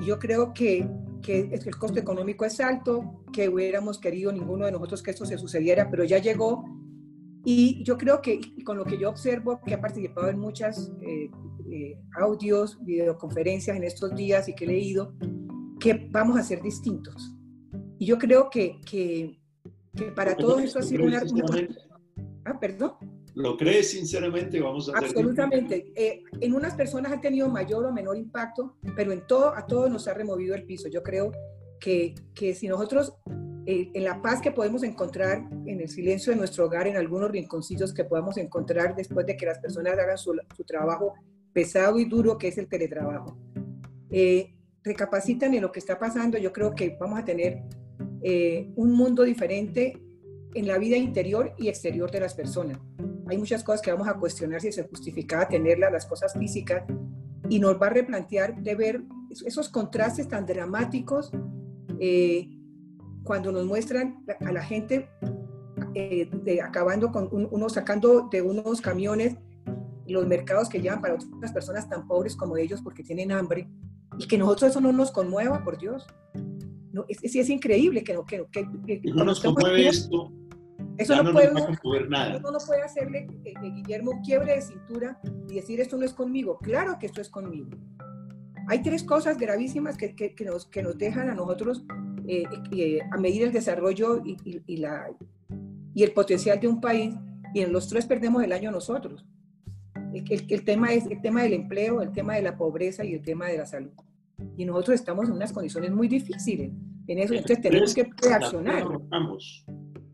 Yo 0.04 0.18
creo 0.18 0.52
que, 0.52 0.88
que 1.22 1.40
el 1.52 1.76
costo 1.76 1.98
económico 1.98 2.44
es 2.44 2.60
alto, 2.60 3.22
que 3.32 3.48
hubiéramos 3.48 3.98
querido 3.98 4.32
ninguno 4.32 4.66
de 4.66 4.72
nosotros 4.72 5.02
que 5.02 5.12
esto 5.12 5.24
se 5.24 5.38
sucediera, 5.38 5.88
pero 5.90 6.04
ya 6.04 6.18
llegó. 6.18 6.64
Y 7.48 7.84
yo 7.84 7.96
creo 7.96 8.20
que 8.20 8.40
con 8.64 8.76
lo 8.76 8.84
que 8.84 8.98
yo 8.98 9.08
observo, 9.08 9.60
que 9.64 9.74
ha 9.74 9.80
participado 9.80 10.28
en 10.28 10.36
muchas 10.36 10.90
eh, 11.00 11.30
eh, 11.70 11.96
audios, 12.18 12.76
videoconferencias 12.84 13.76
en 13.76 13.84
estos 13.84 14.16
días 14.16 14.48
y 14.48 14.54
que 14.56 14.64
he 14.64 14.66
leído, 14.66 15.14
que 15.78 16.08
vamos 16.10 16.36
a 16.36 16.42
ser 16.42 16.60
distintos. 16.60 17.32
Y 18.00 18.06
yo 18.06 18.18
creo 18.18 18.50
que, 18.50 18.80
que, 18.84 19.38
para 20.16 20.36
todo 20.36 20.58
eso 20.58 20.80
ha 20.80 20.82
sido 20.82 21.04
una... 21.04 21.22
Ah, 22.46 22.58
perdón. 22.58 22.94
¿Lo 23.36 23.56
crees 23.56 23.92
sinceramente? 23.92 24.60
Vamos 24.60 24.88
a 24.88 24.98
Absolutamente. 24.98 25.92
Eh, 25.94 26.24
en 26.40 26.52
unas 26.52 26.74
personas 26.74 27.12
ha 27.12 27.20
tenido 27.20 27.48
mayor 27.48 27.86
o 27.86 27.92
menor 27.92 28.16
impacto, 28.16 28.76
pero 28.96 29.12
en 29.12 29.24
todo, 29.24 29.54
a 29.54 29.64
todos 29.68 29.88
nos 29.88 30.08
ha 30.08 30.14
removido 30.14 30.56
el 30.56 30.64
piso. 30.64 30.88
Yo 30.88 31.04
creo 31.04 31.30
que, 31.78 32.12
que 32.34 32.54
si 32.54 32.66
nosotros, 32.66 33.14
eh, 33.66 33.90
en 33.92 34.04
la 34.04 34.22
paz 34.22 34.40
que 34.40 34.52
podemos 34.52 34.82
encontrar 34.82 35.48
en 35.66 35.80
el 35.80 35.88
silencio 35.88 36.32
de 36.32 36.38
nuestro 36.38 36.66
hogar, 36.66 36.86
en 36.86 36.96
algunos 36.96 37.30
rinconcillos 37.30 37.92
que 37.92 38.04
podamos 38.04 38.36
encontrar 38.36 38.94
después 38.94 39.26
de 39.26 39.36
que 39.36 39.46
las 39.46 39.58
personas 39.58 39.98
hagan 39.98 40.16
su, 40.16 40.34
su 40.56 40.64
trabajo 40.64 41.14
pesado 41.52 41.98
y 41.98 42.04
duro 42.04 42.38
que 42.38 42.48
es 42.48 42.58
el 42.58 42.68
teletrabajo. 42.68 43.36
Eh, 44.10 44.54
recapacitan 44.84 45.52
en 45.54 45.62
lo 45.62 45.72
que 45.72 45.80
está 45.80 45.98
pasando, 45.98 46.38
yo 46.38 46.52
creo 46.52 46.74
que 46.74 46.96
vamos 47.00 47.18
a 47.18 47.24
tener 47.24 47.62
eh, 48.22 48.70
un 48.76 48.92
mundo 48.92 49.24
diferente 49.24 50.00
en 50.54 50.66
la 50.66 50.78
vida 50.78 50.96
interior 50.96 51.52
y 51.58 51.68
exterior 51.68 52.10
de 52.10 52.20
las 52.20 52.34
personas. 52.34 52.78
Hay 53.26 53.36
muchas 53.36 53.64
cosas 53.64 53.82
que 53.82 53.90
vamos 53.90 54.06
a 54.06 54.14
cuestionar 54.14 54.60
si 54.60 54.70
se 54.70 54.84
justificaba 54.84 55.48
tenerlas, 55.48 55.92
las 55.92 56.06
cosas 56.06 56.32
físicas, 56.34 56.84
y 57.48 57.58
nos 57.58 57.80
va 57.80 57.88
a 57.88 57.90
replantear 57.90 58.62
de 58.62 58.74
ver 58.74 59.02
esos 59.44 59.68
contrastes 59.68 60.28
tan 60.28 60.46
dramáticos 60.46 61.32
eh, 61.98 62.48
cuando 63.26 63.52
nos 63.52 63.66
muestran 63.66 64.24
a 64.40 64.52
la 64.52 64.62
gente 64.62 65.10
de, 65.92 66.60
acabando 66.62 67.10
con 67.10 67.28
uno 67.30 67.68
sacando 67.68 68.28
de 68.30 68.40
unos 68.40 68.80
camiones 68.80 69.36
los 70.06 70.26
mercados 70.26 70.68
que 70.68 70.80
llevan 70.80 71.00
para 71.00 71.14
otras 71.14 71.52
personas 71.52 71.88
tan 71.88 72.06
pobres 72.06 72.36
como 72.36 72.56
ellos 72.56 72.80
porque 72.80 73.02
tienen 73.02 73.32
hambre 73.32 73.68
y 74.18 74.26
que 74.26 74.38
nosotros 74.38 74.70
eso 74.70 74.80
no 74.80 74.92
nos 74.92 75.10
conmueva, 75.10 75.62
por 75.62 75.78
Dios. 75.78 76.06
No, 76.92 77.04
es, 77.08 77.22
es, 77.22 77.34
es 77.34 77.50
increíble 77.50 78.02
que 78.02 78.14
no, 78.14 78.24
que, 78.24 78.46
que, 78.50 78.66
no 79.12 79.24
nos 79.24 79.40
conmueve 79.40 79.88
esto 79.88 80.32
Eso 80.96 81.22
no, 81.22 81.32
puede, 81.32 82.08
nada. 82.08 82.38
Uno 82.38 82.52
no 82.52 82.58
puede 82.66 82.82
hacerle, 82.82 83.26
eh, 83.44 83.52
eh, 83.62 83.70
Guillermo, 83.70 84.22
quiebre 84.24 84.54
de 84.54 84.62
cintura 84.62 85.20
y 85.48 85.56
decir 85.56 85.80
esto 85.80 85.98
no 85.98 86.04
es 86.04 86.14
conmigo. 86.14 86.58
Claro 86.62 86.96
que 86.98 87.06
esto 87.06 87.20
es 87.20 87.28
conmigo. 87.28 87.68
Hay 88.68 88.82
tres 88.82 89.04
cosas 89.04 89.36
gravísimas 89.36 89.96
que, 89.96 90.14
que, 90.14 90.44
nos, 90.44 90.66
que 90.66 90.82
nos 90.82 90.96
dejan 90.96 91.28
a 91.28 91.34
nosotros 91.34 91.84
eh, 92.28 93.00
a 93.10 93.16
medir 93.18 93.42
el 93.42 93.52
desarrollo 93.52 94.22
y, 94.24 94.36
y, 94.66 94.76
la, 94.78 95.08
y 95.94 96.02
el 96.02 96.12
potencial 96.12 96.58
de 96.60 96.68
un 96.68 96.80
país 96.80 97.14
y 97.54 97.60
en 97.60 97.72
los 97.72 97.88
tres 97.88 98.06
perdemos 98.06 98.42
el 98.42 98.52
año 98.52 98.70
nosotros. 98.70 99.24
El, 100.12 100.24
el, 100.48 100.64
tema 100.64 100.92
es 100.92 101.06
el 101.06 101.20
tema 101.20 101.42
del 101.42 101.52
empleo, 101.54 102.02
el 102.02 102.12
tema 102.12 102.34
de 102.34 102.42
la 102.42 102.56
pobreza 102.56 103.04
y 103.04 103.14
el 103.14 103.22
tema 103.22 103.46
de 103.46 103.58
la 103.58 103.66
salud. 103.66 103.92
Y 104.56 104.64
nosotros 104.64 104.96
estamos 104.96 105.26
en 105.26 105.32
unas 105.32 105.52
condiciones 105.52 105.90
muy 105.90 106.08
difíciles 106.08 106.70
en 107.08 107.18
eso, 107.18 107.34
entonces 107.34 107.60
tenemos 107.60 107.94
que 107.94 108.10
reaccionar. 108.22 108.84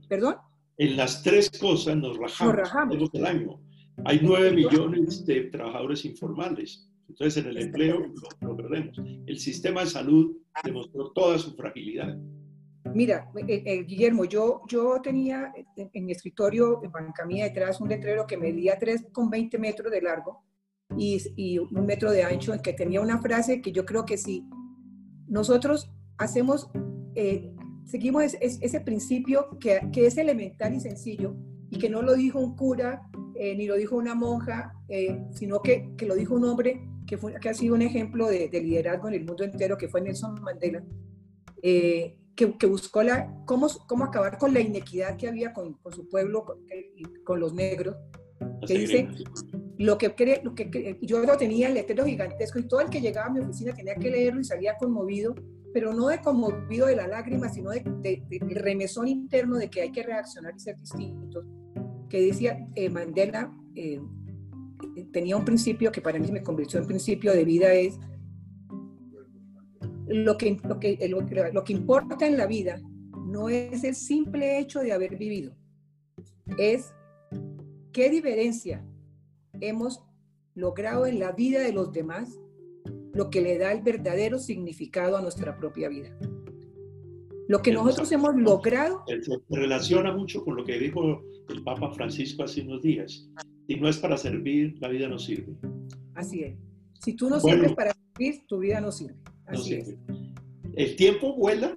¿Perdón? 0.08 0.36
En 0.78 0.96
las 0.96 1.22
tres 1.22 1.50
cosas 1.50 1.96
nos 1.96 2.18
rajamos, 2.18 2.54
nos 2.54 2.62
rajamos. 2.62 3.10
el 3.12 3.26
año. 3.26 3.60
Hay 4.04 4.20
nueve 4.22 4.52
millones 4.52 5.24
de 5.24 5.42
trabajadores 5.42 6.04
informales. 6.04 6.88
Entonces, 7.08 7.44
en 7.44 7.50
el 7.50 7.58
empleo 7.58 8.06
lo, 8.40 8.56
perdemos. 8.56 8.98
El 9.26 9.38
sistema 9.38 9.82
de 9.82 9.86
salud 9.88 10.36
demostró 10.64 11.10
toda 11.12 11.38
su 11.38 11.54
fragilidad. 11.54 12.16
Mira, 12.94 13.30
eh, 13.46 13.62
eh, 13.64 13.84
Guillermo, 13.84 14.24
yo, 14.24 14.62
yo 14.68 15.00
tenía 15.02 15.52
en, 15.76 16.04
mi 16.04 16.12
escritorio, 16.12 16.82
en 16.82 16.90
banca 16.90 17.24
mía 17.24 17.44
detrás, 17.44 17.80
un 17.80 17.88
letrero 17.88 18.26
que 18.26 18.36
medía 18.36 18.78
3,20 18.78 19.58
metros 19.58 19.92
de 19.92 20.02
largo 20.02 20.44
y, 20.96 21.18
y, 21.36 21.58
un 21.58 21.86
metro 21.86 22.10
de 22.10 22.24
ancho, 22.24 22.52
en 22.52 22.60
que 22.60 22.72
tenía 22.72 23.00
una 23.00 23.20
frase 23.20 23.62
que 23.62 23.72
yo 23.72 23.86
creo 23.86 24.04
que 24.04 24.18
si 24.18 24.44
nosotros 25.28 25.90
hacemos, 26.18 26.70
eh, 27.14 27.54
seguimos 27.84 28.34
ese 28.40 28.80
principio 28.80 29.58
que, 29.60 29.80
que, 29.92 30.06
es 30.06 30.18
elemental 30.18 30.74
y 30.74 30.80
sencillo 30.80 31.36
y 31.70 31.78
que 31.78 31.88
no 31.88 32.02
lo 32.02 32.14
dijo 32.14 32.40
un 32.40 32.56
cura 32.56 33.08
ni 33.34 33.66
lo 33.66 33.76
dijo 33.76 33.96
una 33.96 34.14
monja, 34.14 34.72
sino 35.32 35.62
que, 35.62 35.90
que, 35.96 36.06
lo 36.06 36.14
dijo 36.14 36.34
un 36.34 36.44
hombre 36.44 36.80
que, 37.12 37.18
fue, 37.18 37.34
que 37.38 37.50
ha 37.50 37.52
sido 37.52 37.74
un 37.74 37.82
ejemplo 37.82 38.26
de, 38.26 38.48
liderazgo 38.50 39.08
en 39.08 39.12
el 39.12 39.26
mundo 39.26 39.44
entero, 39.44 39.76
que 39.76 39.86
fue 39.86 40.00
Nelson 40.00 40.40
Mandela, 40.40 40.82
eh, 41.62 42.16
que, 42.34 42.56
que, 42.56 42.66
buscó 42.66 43.02
la, 43.02 43.30
cómo, 43.44 43.68
cómo 43.86 44.04
acabar 44.04 44.38
con 44.38 44.54
la 44.54 44.60
inequidad 44.60 45.18
que 45.18 45.28
había 45.28 45.52
con, 45.52 45.74
con 45.74 45.92
su 45.92 46.08
pueblo, 46.08 46.42
con, 46.46 46.60
con, 47.22 47.38
los 47.38 47.52
negros, 47.52 47.96
que 48.66 48.78
dice, 48.78 49.08
lo 49.76 49.98
que, 49.98 50.40
lo 50.42 50.54
que 50.54 50.98
yo 51.02 51.18
lo 51.18 51.36
tenía 51.36 51.68
en 51.68 51.74
letrero 51.74 52.06
gigantesco 52.06 52.58
y 52.58 52.66
todo 52.66 52.80
el 52.80 52.88
que 52.88 53.02
llegaba 53.02 53.26
a 53.26 53.30
mi 53.30 53.40
oficina 53.40 53.74
tenía 53.74 53.94
que 53.96 54.10
leerlo 54.10 54.40
y 54.40 54.44
salía 54.44 54.78
conmovido, 54.78 55.34
pero 55.74 55.92
no 55.92 56.08
de 56.08 56.18
conmovido 56.18 56.86
de 56.86 56.96
la 56.96 57.06
lágrima, 57.06 57.50
sino 57.50 57.72
de, 57.72 57.82
de, 58.00 58.38
remesón 58.54 59.06
interno 59.06 59.58
de 59.58 59.68
que 59.68 59.82
hay 59.82 59.92
que 59.92 60.02
reaccionar 60.02 60.54
y 60.56 60.60
ser 60.60 60.78
distintos, 60.78 61.44
que 62.08 62.22
decía 62.22 62.66
eh, 62.74 62.88
Mandela, 62.88 63.52
eh, 63.74 64.00
tenía 65.12 65.36
un 65.36 65.44
principio 65.44 65.92
que 65.92 66.00
para 66.00 66.18
mí 66.18 66.30
me 66.30 66.42
convirtió 66.42 66.80
en 66.80 66.86
principio 66.86 67.32
de 67.32 67.44
vida 67.44 67.72
es 67.72 67.98
lo 70.06 70.36
que, 70.36 70.58
lo 70.64 70.78
que, 70.78 70.98
lo, 71.52 71.64
que 71.64 71.72
importa 71.72 72.26
en 72.26 72.36
la 72.36 72.46
vida 72.46 72.80
no 73.26 73.48
es 73.48 73.84
el 73.84 73.94
simple 73.94 74.58
hecho 74.58 74.80
de 74.80 74.92
haber 74.92 75.16
vivido, 75.16 75.54
es 76.58 76.94
qué 77.92 78.10
diferencia 78.10 78.84
hemos 79.60 80.02
logrado 80.54 81.06
en 81.06 81.18
la 81.18 81.32
vida 81.32 81.60
de 81.60 81.72
los 81.72 81.92
demás, 81.92 82.38
lo 83.14 83.30
que 83.30 83.40
le 83.40 83.58
da 83.58 83.72
el 83.72 83.82
verdadero 83.82 84.38
significado 84.38 85.16
a 85.16 85.22
nuestra 85.22 85.56
propia 85.56 85.88
vida. 85.88 86.16
Lo 87.48 87.60
que 87.60 87.72
nosotros 87.72 88.10
hemos 88.12 88.34
logrado... 88.34 89.04
Se 89.06 89.20
relaciona 89.50 90.14
mucho 90.14 90.44
con 90.44 90.56
lo 90.56 90.64
que 90.64 90.78
dijo 90.78 91.22
el 91.48 91.62
Papa 91.64 91.90
Francisco 91.92 92.44
hace 92.44 92.62
unos 92.62 92.82
días. 92.82 93.28
Si 93.66 93.76
no 93.76 93.88
es 93.88 93.98
para 93.98 94.16
servir, 94.16 94.76
la 94.80 94.88
vida 94.88 95.08
no 95.08 95.18
sirve. 95.18 95.54
Así 96.14 96.42
es. 96.42 96.56
Si 97.00 97.14
tú 97.14 97.28
no 97.28 97.40
sirves 97.40 97.72
para 97.72 97.92
servir, 97.92 98.46
tu 98.46 98.58
vida 98.58 98.80
no 98.80 98.92
sirve. 98.92 99.16
Así 99.46 99.74
Es. 99.74 99.96
El 100.74 100.96
tiempo 100.96 101.34
vuela. 101.34 101.74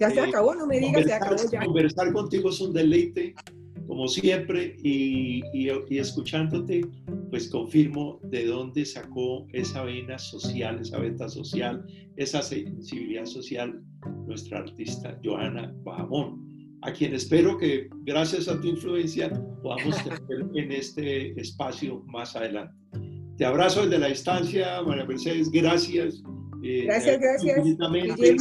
Ya 0.00 0.10
se 0.10 0.20
eh, 0.20 0.24
acabó, 0.24 0.54
no 0.54 0.66
me 0.66 0.78
digas, 0.78 1.04
se 1.04 1.12
acabó 1.12 1.36
ya. 1.50 1.64
Conversar 1.64 2.12
contigo 2.12 2.50
es 2.50 2.60
un 2.60 2.72
deleite, 2.72 3.34
como 3.86 4.06
siempre, 4.06 4.76
y, 4.82 5.42
y, 5.52 5.98
escuchándote, 5.98 6.86
pues 7.30 7.48
confirmo 7.48 8.20
de 8.24 8.46
dónde 8.46 8.84
sacó 8.84 9.46
esa 9.52 9.82
vena 9.84 10.18
social, 10.18 10.80
esa 10.80 10.98
venta 10.98 11.28
social, 11.28 11.84
esa 12.16 12.42
sensibilidad 12.42 13.26
social 13.26 13.82
nuestra 14.26 14.58
artista 14.58 15.18
Joana 15.24 15.74
Bahamón 15.82 16.47
a 16.82 16.92
quien 16.92 17.14
espero 17.14 17.58
que 17.58 17.88
gracias 18.04 18.48
a 18.48 18.60
tu 18.60 18.68
influencia 18.68 19.30
podamos 19.62 19.96
tener 20.28 20.46
en 20.54 20.72
este 20.72 21.38
espacio 21.40 22.02
más 22.06 22.36
adelante. 22.36 22.74
Te 23.36 23.44
abrazo 23.44 23.82
desde 23.82 23.98
la 23.98 24.08
distancia, 24.08 24.82
María 24.82 25.04
Mercedes, 25.04 25.50
gracias. 25.50 26.22
Eh, 26.62 26.84
gracias, 26.86 27.20
gracias. 27.20 27.76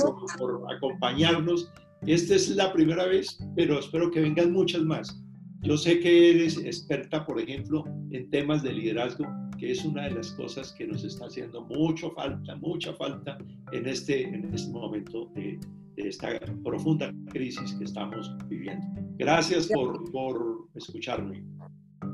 Por, 0.02 0.38
por, 0.38 0.74
acompañarnos. 0.74 1.72
Esta 2.06 2.36
es 2.36 2.50
la 2.50 2.74
primera 2.74 3.06
vez, 3.06 3.38
pero 3.56 3.80
espero 3.80 4.10
que 4.10 4.22
vengan 4.22 4.52
muchas 4.52 4.82
más. 4.82 5.22
Yo 5.62 5.78
sé 5.78 6.00
que 6.00 6.32
eres 6.32 6.58
experta, 6.58 7.26
por 7.26 7.40
ejemplo, 7.40 7.84
en 8.12 8.30
temas 8.30 8.64
de 8.64 8.74
liderazgo, 8.74 9.26
que 9.58 9.72
es 9.72 9.84
una 9.84 10.04
de 10.04 10.12
las 10.12 10.32
cosas 10.32 10.72
que 10.72 10.88
nos 10.88 11.04
está 11.04 11.26
haciendo 11.26 11.62
mucho 11.66 12.12
falta, 12.12 12.56
mucha 12.56 12.94
falta 12.94 13.38
en 13.72 13.88
este, 13.88 14.24
en 14.24 14.54
este 14.54 14.72
momento 14.72 15.32
de, 15.36 15.60
esta 15.98 16.40
profunda 16.64 17.14
crisis 17.30 17.74
que 17.74 17.86
estamos 17.86 18.36
viviendo. 18.48 18.86
Gracias 19.18 19.68
por, 19.68 20.10
por 20.12 20.70
escucharme. 20.76 21.44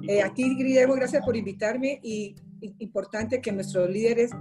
Eh, 0.07 0.21
a 0.21 0.33
ti, 0.33 0.55
Guillermo, 0.55 0.95
gracias 0.95 1.23
por 1.23 1.35
invitarme 1.35 1.99
y 2.01 2.35
importante 2.79 3.41
que 3.41 3.51
nuestros 3.51 3.89
líderes 3.89 4.31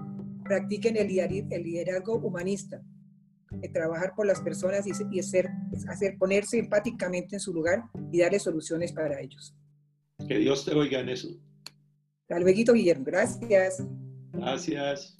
practiquen 0.44 0.96
el, 0.96 1.10
el 1.10 1.62
liderazgo 1.62 2.16
humanista, 2.16 2.82
de 3.50 3.68
trabajar 3.68 4.12
por 4.16 4.26
las 4.26 4.40
personas 4.40 4.86
y, 4.86 4.92
y 5.10 5.20
hacer, 5.20 5.48
hacer, 5.88 6.16
ponerse 6.18 6.58
empáticamente 6.58 7.36
en 7.36 7.40
su 7.40 7.52
lugar 7.52 7.84
y 8.10 8.20
darle 8.20 8.38
soluciones 8.38 8.92
para 8.92 9.20
ellos. 9.20 9.54
Que 10.26 10.38
Dios 10.38 10.64
te 10.64 10.74
oiga 10.74 11.00
en 11.00 11.10
eso. 11.10 11.28
Hasta 12.22 12.40
luego, 12.40 12.72
Guillermo. 12.72 13.04
Gracias. 13.04 13.84
Gracias. 14.32 15.16